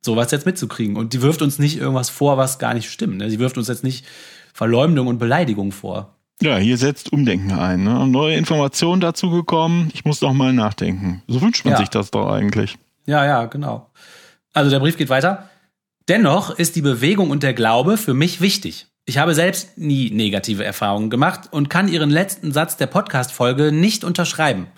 sowas 0.00 0.30
jetzt 0.30 0.46
mitzukriegen. 0.46 0.96
Und 0.96 1.12
die 1.12 1.22
wirft 1.22 1.42
uns 1.42 1.58
nicht 1.58 1.76
irgendwas 1.76 2.08
vor, 2.08 2.36
was 2.36 2.60
gar 2.60 2.72
nicht 2.72 2.88
stimmt. 2.88 3.16
Ne? 3.16 3.28
Sie 3.30 3.40
wirft 3.40 3.58
uns 3.58 3.66
jetzt 3.66 3.82
nicht 3.82 4.06
Verleumdung 4.54 5.08
und 5.08 5.18
Beleidigung 5.18 5.72
vor. 5.72 6.14
Ja, 6.40 6.56
hier 6.56 6.76
setzt 6.76 7.12
Umdenken 7.12 7.50
ein. 7.52 7.82
Ne? 7.82 8.06
Neue 8.06 8.36
Informationen 8.36 9.00
dazu 9.00 9.28
gekommen. 9.30 9.90
Ich 9.92 10.04
muss 10.04 10.20
noch 10.20 10.32
mal 10.32 10.52
nachdenken. 10.52 11.22
So 11.26 11.40
wünscht 11.40 11.64
man 11.64 11.72
Ja. 11.72 11.78
sich 11.80 11.88
das 11.88 12.12
doch 12.12 12.30
eigentlich. 12.30 12.78
Ja, 13.06 13.24
ja, 13.26 13.46
genau. 13.46 13.90
Also 14.52 14.70
der 14.70 14.78
Brief 14.78 14.96
geht 14.96 15.08
weiter. 15.08 15.48
Dennoch 16.08 16.50
ist 16.50 16.76
die 16.76 16.82
Bewegung 16.82 17.30
und 17.30 17.42
der 17.42 17.54
Glaube 17.54 17.96
für 17.96 18.14
mich 18.14 18.40
wichtig. 18.40 18.86
Ich 19.04 19.18
habe 19.18 19.34
selbst 19.34 19.78
nie 19.78 20.10
negative 20.10 20.64
Erfahrungen 20.64 21.10
gemacht 21.10 21.48
und 21.50 21.68
kann 21.68 21.88
Ihren 21.88 22.10
letzten 22.10 22.52
Satz 22.52 22.76
der 22.76 22.86
Podcast-Folge 22.86 23.72
nicht 23.72 24.04
unterschreiben. 24.04 24.68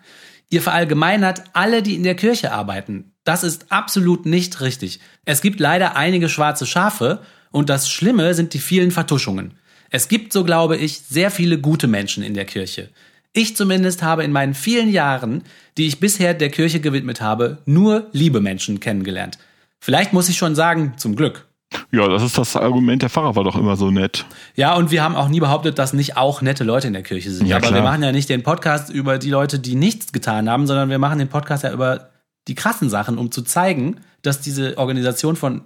Ihr 0.48 0.62
verallgemeinert 0.62 1.44
alle, 1.52 1.82
die 1.82 1.94
in 1.94 2.04
der 2.04 2.14
Kirche 2.14 2.52
arbeiten. 2.52 3.12
Das 3.24 3.44
ist 3.44 3.70
absolut 3.70 4.24
nicht 4.24 4.62
richtig. 4.62 5.00
Es 5.26 5.42
gibt 5.42 5.60
leider 5.60 5.96
einige 5.96 6.30
schwarze 6.30 6.64
Schafe 6.64 7.20
und 7.50 7.68
das 7.68 7.90
Schlimme 7.90 8.32
sind 8.32 8.54
die 8.54 8.60
vielen 8.60 8.92
Vertuschungen. 8.92 9.58
Es 9.90 10.08
gibt, 10.08 10.32
so 10.32 10.42
glaube 10.42 10.76
ich, 10.78 11.00
sehr 11.00 11.30
viele 11.30 11.58
gute 11.58 11.87
Menschen 11.87 12.22
in 12.22 12.34
der 12.34 12.46
Kirche. 12.46 12.88
Ich 13.34 13.56
zumindest 13.56 14.02
habe 14.02 14.24
in 14.24 14.32
meinen 14.32 14.54
vielen 14.54 14.88
Jahren, 14.88 15.42
die 15.76 15.87
ich 15.87 16.00
bisher 16.00 16.32
der 16.32 16.50
Kirche 16.50 16.80
gewidmet 16.80 17.20
habe, 17.20 17.58
nur 17.66 18.08
liebe 18.12 18.40
Menschen 18.40 18.80
kennengelernt. 18.80 19.38
Vielleicht 19.80 20.12
muss 20.12 20.28
ich 20.30 20.38
schon 20.38 20.54
sagen, 20.54 20.94
zum 20.96 21.14
Glück. 21.14 21.46
Ja, 21.92 22.08
das 22.08 22.22
ist 22.22 22.38
das 22.38 22.56
Argument. 22.56 23.02
Der 23.02 23.10
Pfarrer 23.10 23.37
war 23.37 23.44
doch 23.44 23.56
immer 23.56 23.76
so 23.76 23.90
nett. 23.90 24.24
Ja, 24.54 24.74
und 24.74 24.90
wir 24.90 25.02
haben 25.02 25.16
auch 25.16 25.28
nie 25.28 25.40
behauptet, 25.40 25.78
dass 25.78 25.92
nicht 25.92 26.16
auch 26.16 26.42
nette 26.42 26.64
Leute 26.64 26.87
in 26.87 26.92
der 26.92 27.02
Kirche 27.02 27.30
sind. 27.30 27.46
Ja, 27.46 27.56
Aber 27.56 27.68
klar. 27.68 27.80
wir 27.80 27.82
machen 27.82 28.02
ja 28.02 28.12
nicht 28.12 28.28
den 28.28 28.42
Podcast 28.42 28.90
über 28.90 29.18
die 29.18 29.30
Leute, 29.30 29.58
die 29.58 29.74
nichts 29.74 30.12
getan 30.12 30.48
haben, 30.48 30.66
sondern 30.66 30.90
wir 30.90 30.98
machen 30.98 31.18
den 31.18 31.28
Podcast 31.28 31.64
ja 31.64 31.72
über 31.72 32.10
die 32.48 32.54
krassen 32.54 32.90
Sachen, 32.90 33.18
um 33.18 33.30
zu 33.30 33.42
zeigen, 33.42 34.00
dass 34.22 34.40
diese 34.40 34.76
Organisation 34.78 35.37
von 35.37 35.62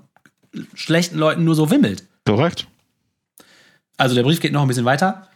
schlechten 0.74 1.18
Leuten 1.18 1.44
nur 1.44 1.54
so 1.54 1.70
wimmelt. 1.70 2.04
Korrekt. 2.24 2.66
Also 3.96 4.14
der 4.14 4.22
Brief 4.22 4.40
geht 4.40 4.52
noch 4.52 4.62
ein 4.62 4.68
bisschen 4.68 4.84
weiter. 4.84 5.28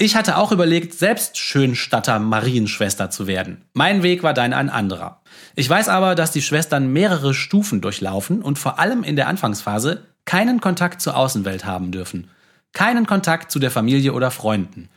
Ich 0.00 0.14
hatte 0.14 0.36
auch 0.36 0.52
überlegt, 0.52 0.94
selbst 0.94 1.38
Schönstatter 1.38 2.20
Marienschwester 2.20 3.10
zu 3.10 3.26
werden. 3.26 3.64
Mein 3.72 4.04
Weg 4.04 4.22
war 4.22 4.32
dann 4.32 4.52
ein 4.52 4.70
anderer. 4.70 5.22
Ich 5.56 5.68
weiß 5.68 5.88
aber, 5.88 6.14
dass 6.14 6.30
die 6.30 6.40
Schwestern 6.40 6.92
mehrere 6.92 7.34
Stufen 7.34 7.80
durchlaufen 7.80 8.40
und 8.40 8.60
vor 8.60 8.78
allem 8.78 9.02
in 9.02 9.16
der 9.16 9.26
Anfangsphase 9.26 10.04
keinen 10.24 10.60
Kontakt 10.60 11.00
zur 11.00 11.16
Außenwelt 11.16 11.64
haben 11.64 11.90
dürfen. 11.90 12.30
Keinen 12.72 13.06
Kontakt 13.06 13.50
zu 13.50 13.58
der 13.58 13.72
Familie 13.72 14.12
oder 14.12 14.30
Freunden. 14.30 14.88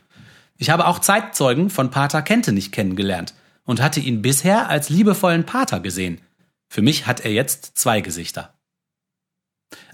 Ich 0.56 0.70
habe 0.70 0.86
auch 0.86 1.00
Zeitzeugen 1.00 1.68
von 1.68 1.90
Pater 1.90 2.22
Kentenich 2.22 2.70
kennengelernt 2.70 3.34
und 3.64 3.82
hatte 3.82 3.98
ihn 3.98 4.22
bisher 4.22 4.68
als 4.68 4.88
liebevollen 4.88 5.44
Pater 5.44 5.80
gesehen. 5.80 6.20
Für 6.68 6.82
mich 6.82 7.08
hat 7.08 7.24
er 7.24 7.32
jetzt 7.32 7.76
zwei 7.76 8.02
Gesichter. 8.02 8.54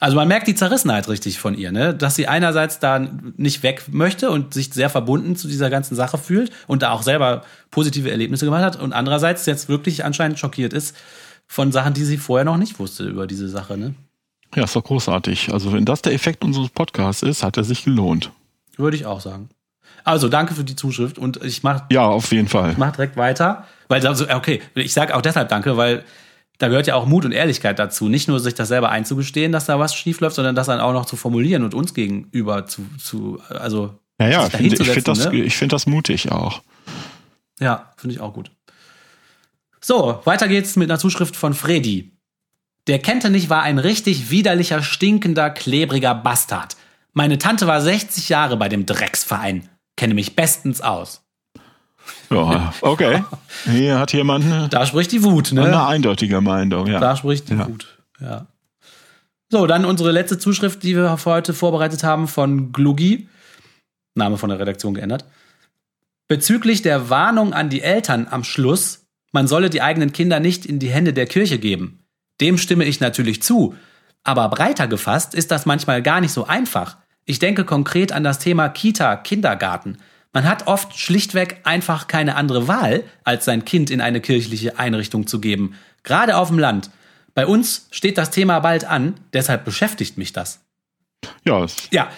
Also 0.00 0.16
man 0.16 0.28
merkt 0.28 0.46
die 0.46 0.54
Zerrissenheit 0.54 1.08
richtig 1.08 1.38
von 1.38 1.54
ihr, 1.54 1.72
ne? 1.72 1.92
Dass 1.94 2.14
sie 2.14 2.28
einerseits 2.28 2.78
da 2.78 2.98
nicht 3.36 3.62
weg 3.62 3.84
möchte 3.90 4.30
und 4.30 4.54
sich 4.54 4.72
sehr 4.72 4.90
verbunden 4.90 5.34
zu 5.36 5.48
dieser 5.48 5.70
ganzen 5.70 5.96
Sache 5.96 6.18
fühlt 6.18 6.52
und 6.66 6.82
da 6.82 6.92
auch 6.92 7.02
selber 7.02 7.42
positive 7.70 8.10
Erlebnisse 8.10 8.44
gemacht 8.44 8.62
hat 8.62 8.76
und 8.80 8.92
andererseits 8.92 9.44
jetzt 9.46 9.68
wirklich 9.68 10.04
anscheinend 10.04 10.38
schockiert 10.38 10.72
ist 10.72 10.96
von 11.46 11.72
Sachen, 11.72 11.94
die 11.94 12.04
sie 12.04 12.18
vorher 12.18 12.44
noch 12.44 12.58
nicht 12.58 12.78
wusste 12.78 13.04
über 13.08 13.26
diese 13.26 13.48
Sache, 13.48 13.76
ne? 13.76 13.94
Ja, 14.54 14.64
ist 14.64 14.76
doch 14.76 14.84
großartig. 14.84 15.52
Also 15.52 15.72
wenn 15.72 15.84
das 15.84 16.00
der 16.02 16.12
Effekt 16.14 16.44
unseres 16.44 16.70
Podcasts 16.70 17.22
ist, 17.22 17.42
hat 17.42 17.56
er 17.56 17.64
sich 17.64 17.84
gelohnt. 17.84 18.30
Würde 18.76 18.96
ich 18.96 19.04
auch 19.04 19.20
sagen. 19.20 19.50
Also 20.04 20.28
danke 20.28 20.54
für 20.54 20.64
die 20.64 20.76
Zuschrift 20.76 21.18
und 21.18 21.42
ich 21.44 21.62
mach, 21.62 21.82
Ja, 21.90 22.06
auf 22.06 22.30
jeden 22.32 22.48
Fall. 22.48 22.74
mach 22.78 22.92
direkt 22.92 23.16
weiter, 23.16 23.64
weil 23.88 24.06
also 24.06 24.26
okay, 24.30 24.62
ich 24.74 24.92
sage 24.94 25.14
auch 25.14 25.20
deshalb 25.22 25.48
danke, 25.48 25.76
weil 25.76 26.04
da 26.58 26.68
gehört 26.68 26.86
ja 26.86 26.94
auch 26.96 27.06
Mut 27.06 27.24
und 27.24 27.32
Ehrlichkeit 27.32 27.78
dazu, 27.78 28.08
nicht 28.08 28.28
nur 28.28 28.40
sich 28.40 28.54
das 28.54 28.68
selber 28.68 28.90
einzugestehen, 28.90 29.52
dass 29.52 29.66
da 29.66 29.78
was 29.78 29.94
schief 29.94 30.20
läuft, 30.20 30.36
sondern 30.36 30.54
das 30.56 30.66
dann 30.66 30.80
auch 30.80 30.92
noch 30.92 31.06
zu 31.06 31.16
formulieren 31.16 31.62
und 31.64 31.74
uns 31.74 31.94
gegenüber 31.94 32.66
zu, 32.66 32.84
zu 32.98 33.40
also 33.48 33.98
Ja, 34.20 34.28
ja, 34.28 34.42
sich 34.42 34.52
da 34.52 34.58
finde- 34.58 34.76
ich 34.82 34.88
finde 34.90 35.02
das, 35.02 35.18
ne? 35.32 35.34
ich 35.44 35.56
finde 35.56 35.74
das 35.74 35.86
mutig 35.86 36.30
auch. 36.32 36.62
Ja, 37.60 37.92
finde 37.96 38.14
ich 38.14 38.20
auch 38.20 38.32
gut. 38.34 38.50
So, 39.80 40.20
weiter 40.24 40.48
geht's 40.48 40.76
mit 40.76 40.90
einer 40.90 40.98
Zuschrift 40.98 41.36
von 41.36 41.54
Fredi. 41.54 42.12
Der 42.88 42.98
Kentenich 42.98 43.50
war 43.50 43.62
ein 43.62 43.78
richtig 43.78 44.30
widerlicher, 44.30 44.82
stinkender, 44.82 45.50
klebriger 45.50 46.14
Bastard. 46.14 46.76
Meine 47.12 47.38
Tante 47.38 47.66
war 47.66 47.80
60 47.80 48.28
Jahre 48.28 48.56
bei 48.56 48.68
dem 48.68 48.86
Drecksverein. 48.86 49.68
Kenne 49.96 50.14
mich 50.14 50.34
bestens 50.36 50.80
aus. 50.80 51.22
Ja, 52.30 52.72
okay. 52.82 53.24
Hier 53.64 53.98
hat 53.98 54.12
jemand 54.12 54.44
eine, 54.44 54.68
Da 54.68 54.84
spricht 54.86 55.12
die 55.12 55.22
Wut, 55.22 55.52
ne? 55.52 55.64
eine 55.64 55.86
eindeutige 55.86 56.40
Meinung. 56.40 56.86
Ja. 56.86 57.00
Da 57.00 57.16
spricht 57.16 57.48
die 57.48 57.54
Ja. 57.54 57.68
Wut. 57.68 57.98
Ja. 58.20 58.46
So, 59.50 59.66
dann 59.66 59.84
unsere 59.86 60.12
letzte 60.12 60.38
Zuschrift, 60.38 60.82
die 60.82 60.94
wir 60.94 61.16
für 61.16 61.30
heute 61.30 61.54
vorbereitet 61.54 62.04
haben 62.04 62.28
von 62.28 62.72
Glugi. 62.72 63.28
Name 64.14 64.36
von 64.36 64.50
der 64.50 64.58
Redaktion 64.58 64.94
geändert. 64.94 65.24
Bezüglich 66.26 66.82
der 66.82 67.08
Warnung 67.08 67.54
an 67.54 67.70
die 67.70 67.80
Eltern 67.80 68.26
am 68.30 68.44
Schluss, 68.44 69.06
man 69.32 69.46
solle 69.48 69.70
die 69.70 69.80
eigenen 69.80 70.12
Kinder 70.12 70.40
nicht 70.40 70.66
in 70.66 70.78
die 70.78 70.90
Hände 70.90 71.14
der 71.14 71.26
Kirche 71.26 71.58
geben. 71.58 72.04
Dem 72.40 72.58
stimme 72.58 72.84
ich 72.84 73.00
natürlich 73.00 73.42
zu. 73.42 73.74
Aber 74.24 74.48
breiter 74.50 74.86
gefasst 74.88 75.34
ist 75.34 75.50
das 75.50 75.64
manchmal 75.64 76.02
gar 76.02 76.20
nicht 76.20 76.32
so 76.32 76.46
einfach. 76.46 76.98
Ich 77.24 77.38
denke 77.38 77.64
konkret 77.64 78.12
an 78.12 78.24
das 78.24 78.38
Thema 78.38 78.68
Kita, 78.68 79.16
Kindergarten. 79.16 79.98
Man 80.32 80.44
hat 80.44 80.66
oft 80.66 80.98
schlichtweg 80.98 81.60
einfach 81.64 82.06
keine 82.06 82.36
andere 82.36 82.68
Wahl, 82.68 83.04
als 83.24 83.44
sein 83.44 83.64
Kind 83.64 83.90
in 83.90 84.00
eine 84.00 84.20
kirchliche 84.20 84.78
Einrichtung 84.78 85.26
zu 85.26 85.40
geben. 85.40 85.74
Gerade 86.02 86.36
auf 86.36 86.48
dem 86.48 86.58
Land. 86.58 86.90
Bei 87.34 87.46
uns 87.46 87.86
steht 87.90 88.18
das 88.18 88.30
Thema 88.30 88.60
bald 88.60 88.84
an, 88.84 89.14
deshalb 89.32 89.64
beschäftigt 89.64 90.18
mich 90.18 90.32
das. 90.32 90.60
ja, 91.44 91.66
Ja, 91.90 92.08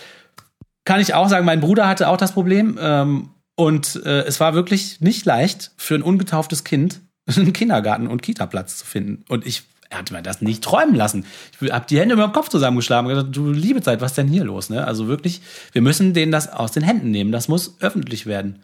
kann 0.84 1.00
ich 1.00 1.14
auch 1.14 1.28
sagen, 1.28 1.44
mein 1.44 1.60
Bruder 1.60 1.86
hatte 1.86 2.08
auch 2.08 2.16
das 2.16 2.32
Problem. 2.32 2.78
Ähm, 2.80 3.30
und 3.54 4.00
äh, 4.04 4.22
es 4.22 4.40
war 4.40 4.54
wirklich 4.54 5.00
nicht 5.00 5.26
leicht 5.26 5.72
für 5.76 5.94
ein 5.94 6.02
ungetauftes 6.02 6.64
Kind 6.64 7.00
einen 7.36 7.52
Kindergarten 7.52 8.06
und 8.06 8.22
Kitaplatz 8.22 8.78
zu 8.78 8.86
finden. 8.86 9.24
Und 9.28 9.46
ich 9.46 9.64
hatte 9.90 10.12
mir 10.12 10.22
das 10.22 10.40
nicht 10.40 10.62
träumen 10.62 10.94
lassen. 10.94 11.24
Ich 11.60 11.70
habe 11.70 11.86
die 11.88 11.98
Hände 11.98 12.14
über 12.14 12.26
dem 12.26 12.32
Kopf 12.32 12.48
zusammengeschlagen 12.48 13.06
und 13.06 13.14
gesagt, 13.16 13.36
du 13.36 13.52
liebe 13.52 13.82
Zeit, 13.82 14.00
was 14.00 14.12
ist 14.12 14.18
denn 14.18 14.28
hier 14.28 14.44
los? 14.44 14.70
Ne? 14.70 14.84
Also 14.86 15.08
wirklich, 15.08 15.40
wir 15.72 15.82
müssen 15.82 16.14
denen 16.14 16.32
das 16.32 16.52
aus 16.52 16.72
den 16.72 16.82
Händen 16.82 17.10
nehmen. 17.10 17.32
Das 17.32 17.48
muss 17.48 17.76
öffentlich 17.80 18.26
werden. 18.26 18.62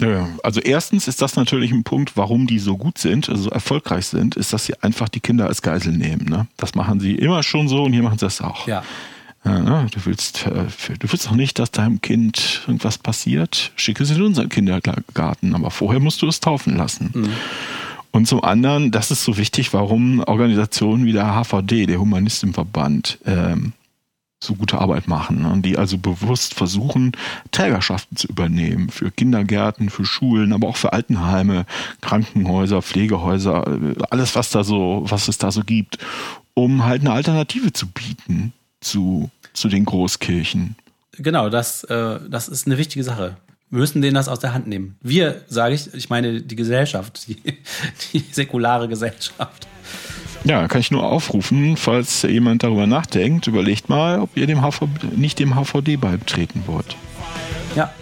Ja, 0.00 0.28
also 0.44 0.60
erstens 0.60 1.08
ist 1.08 1.22
das 1.22 1.34
natürlich 1.34 1.72
ein 1.72 1.82
Punkt, 1.82 2.16
warum 2.16 2.46
die 2.46 2.60
so 2.60 2.76
gut 2.76 2.98
sind, 2.98 3.28
also 3.28 3.44
so 3.44 3.50
erfolgreich 3.50 4.06
sind, 4.06 4.36
ist, 4.36 4.52
dass 4.52 4.64
sie 4.64 4.80
einfach 4.80 5.08
die 5.08 5.18
Kinder 5.18 5.48
als 5.48 5.60
Geisel 5.60 5.92
nehmen. 5.92 6.26
Ne? 6.26 6.46
Das 6.56 6.76
machen 6.76 7.00
sie 7.00 7.16
immer 7.16 7.42
schon 7.42 7.66
so 7.66 7.82
und 7.82 7.92
hier 7.92 8.04
machen 8.04 8.18
sie 8.18 8.26
das 8.26 8.40
auch. 8.40 8.66
Ja. 8.68 8.84
Ja, 9.44 9.60
ne? 9.60 9.86
Du 9.92 10.04
willst, 10.04 10.46
äh, 10.46 10.66
du 10.98 11.12
willst 11.12 11.26
doch 11.26 11.34
nicht, 11.34 11.58
dass 11.58 11.70
deinem 11.70 12.00
Kind 12.00 12.62
irgendwas 12.66 12.98
passiert. 12.98 13.72
Schicke 13.76 14.04
sie 14.04 14.14
in 14.14 14.22
unseren 14.22 14.48
Kindergarten, 14.48 15.54
aber 15.54 15.70
vorher 15.70 16.00
musst 16.00 16.22
du 16.22 16.28
es 16.28 16.40
taufen 16.40 16.76
lassen. 16.76 17.30
Und 18.10 18.26
zum 18.26 18.42
anderen, 18.42 18.90
das 18.90 19.10
ist 19.10 19.24
so 19.24 19.36
wichtig, 19.36 19.72
warum 19.72 20.20
Organisationen 20.20 21.04
wie 21.04 21.12
der 21.12 21.34
HVD, 21.34 21.86
der 21.86 22.00
Humanistenverband, 22.00 23.18
ähm, 23.26 23.72
so 24.42 24.54
gute 24.54 24.78
Arbeit 24.78 25.08
machen 25.08 25.42
ne? 25.42 25.50
und 25.50 25.62
die 25.62 25.76
also 25.78 25.98
bewusst 25.98 26.54
versuchen, 26.54 27.12
Trägerschaften 27.50 28.16
zu 28.16 28.28
übernehmen 28.28 28.88
für 28.88 29.10
Kindergärten, 29.10 29.90
für 29.90 30.04
Schulen, 30.04 30.52
aber 30.52 30.68
auch 30.68 30.76
für 30.76 30.92
Altenheime, 30.92 31.66
Krankenhäuser, 32.00 32.80
Pflegehäuser, 32.80 33.66
äh, 33.66 33.94
alles 34.10 34.36
was 34.36 34.50
da 34.50 34.62
so, 34.62 35.04
was 35.06 35.26
es 35.28 35.38
da 35.38 35.50
so 35.50 35.62
gibt, 35.62 35.98
um 36.54 36.84
halt 36.84 37.00
eine 37.00 37.12
Alternative 37.12 37.72
zu 37.72 37.88
bieten 37.88 38.52
zu, 38.80 39.30
zu 39.54 39.68
den 39.68 39.84
Großkirchen. 39.84 40.76
Genau, 41.12 41.50
das, 41.50 41.82
äh, 41.84 42.20
das 42.28 42.48
ist 42.48 42.66
eine 42.66 42.78
wichtige 42.78 43.02
Sache. 43.02 43.36
Müssen 43.70 44.00
denen 44.00 44.14
das 44.14 44.28
aus 44.28 44.38
der 44.38 44.54
Hand 44.54 44.66
nehmen. 44.66 44.96
Wir, 45.02 45.42
sage 45.46 45.74
ich, 45.74 45.92
ich 45.92 46.08
meine 46.08 46.40
die 46.40 46.56
Gesellschaft, 46.56 47.28
die, 47.28 47.36
die 48.12 48.24
säkulare 48.32 48.88
Gesellschaft. 48.88 49.68
Ja, 50.44 50.68
kann 50.68 50.80
ich 50.80 50.90
nur 50.90 51.02
aufrufen, 51.04 51.76
falls 51.76 52.22
jemand 52.22 52.62
darüber 52.62 52.86
nachdenkt, 52.86 53.46
überlegt 53.46 53.88
mal, 53.88 54.20
ob 54.20 54.36
ihr 54.36 54.46
dem 54.46 54.62
HVD, 54.62 55.08
nicht 55.16 55.38
dem 55.38 55.54
HVD 55.54 55.96
beitreten 55.96 56.62
wollt. 56.66 56.96
Ja. 57.76 57.92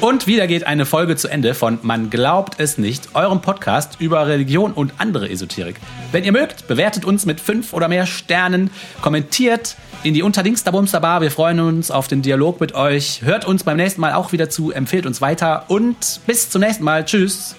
Und 0.00 0.26
wieder 0.26 0.46
geht 0.46 0.66
eine 0.66 0.86
Folge 0.86 1.16
zu 1.16 1.28
Ende 1.28 1.54
von 1.54 1.78
Man 1.82 2.10
glaubt 2.10 2.58
es 2.58 2.78
nicht, 2.78 3.14
eurem 3.14 3.42
Podcast 3.42 3.96
über 4.00 4.26
Religion 4.26 4.72
und 4.72 4.94
andere 4.98 5.30
Esoterik. 5.30 5.76
Wenn 6.10 6.24
ihr 6.24 6.32
mögt, 6.32 6.68
bewertet 6.68 7.04
uns 7.04 7.26
mit 7.26 7.40
fünf 7.40 7.72
oder 7.72 7.86
mehr 7.86 8.06
Sternen, 8.06 8.70
kommentiert 9.02 9.76
in 10.02 10.14
die 10.14 10.22
Unterdingsterbumsterbar. 10.22 11.20
Wir 11.20 11.30
freuen 11.30 11.60
uns 11.60 11.90
auf 11.90 12.08
den 12.08 12.22
Dialog 12.22 12.60
mit 12.60 12.74
euch. 12.74 13.22
Hört 13.22 13.44
uns 13.44 13.64
beim 13.64 13.76
nächsten 13.76 14.00
Mal 14.00 14.14
auch 14.14 14.32
wieder 14.32 14.48
zu, 14.48 14.70
empfehlt 14.70 15.06
uns 15.06 15.20
weiter 15.20 15.64
und 15.68 16.20
bis 16.26 16.50
zum 16.50 16.60
nächsten 16.62 16.84
Mal. 16.84 17.04
Tschüss. 17.04 17.54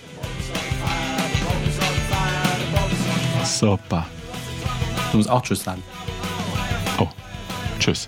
Super. 3.44 4.08
Du 5.12 5.18
musst 5.18 5.30
auch 5.30 5.42
Tschüss 5.42 5.64
sagen. 5.64 5.84
Oh, 6.98 7.08
tschüss. 7.80 8.08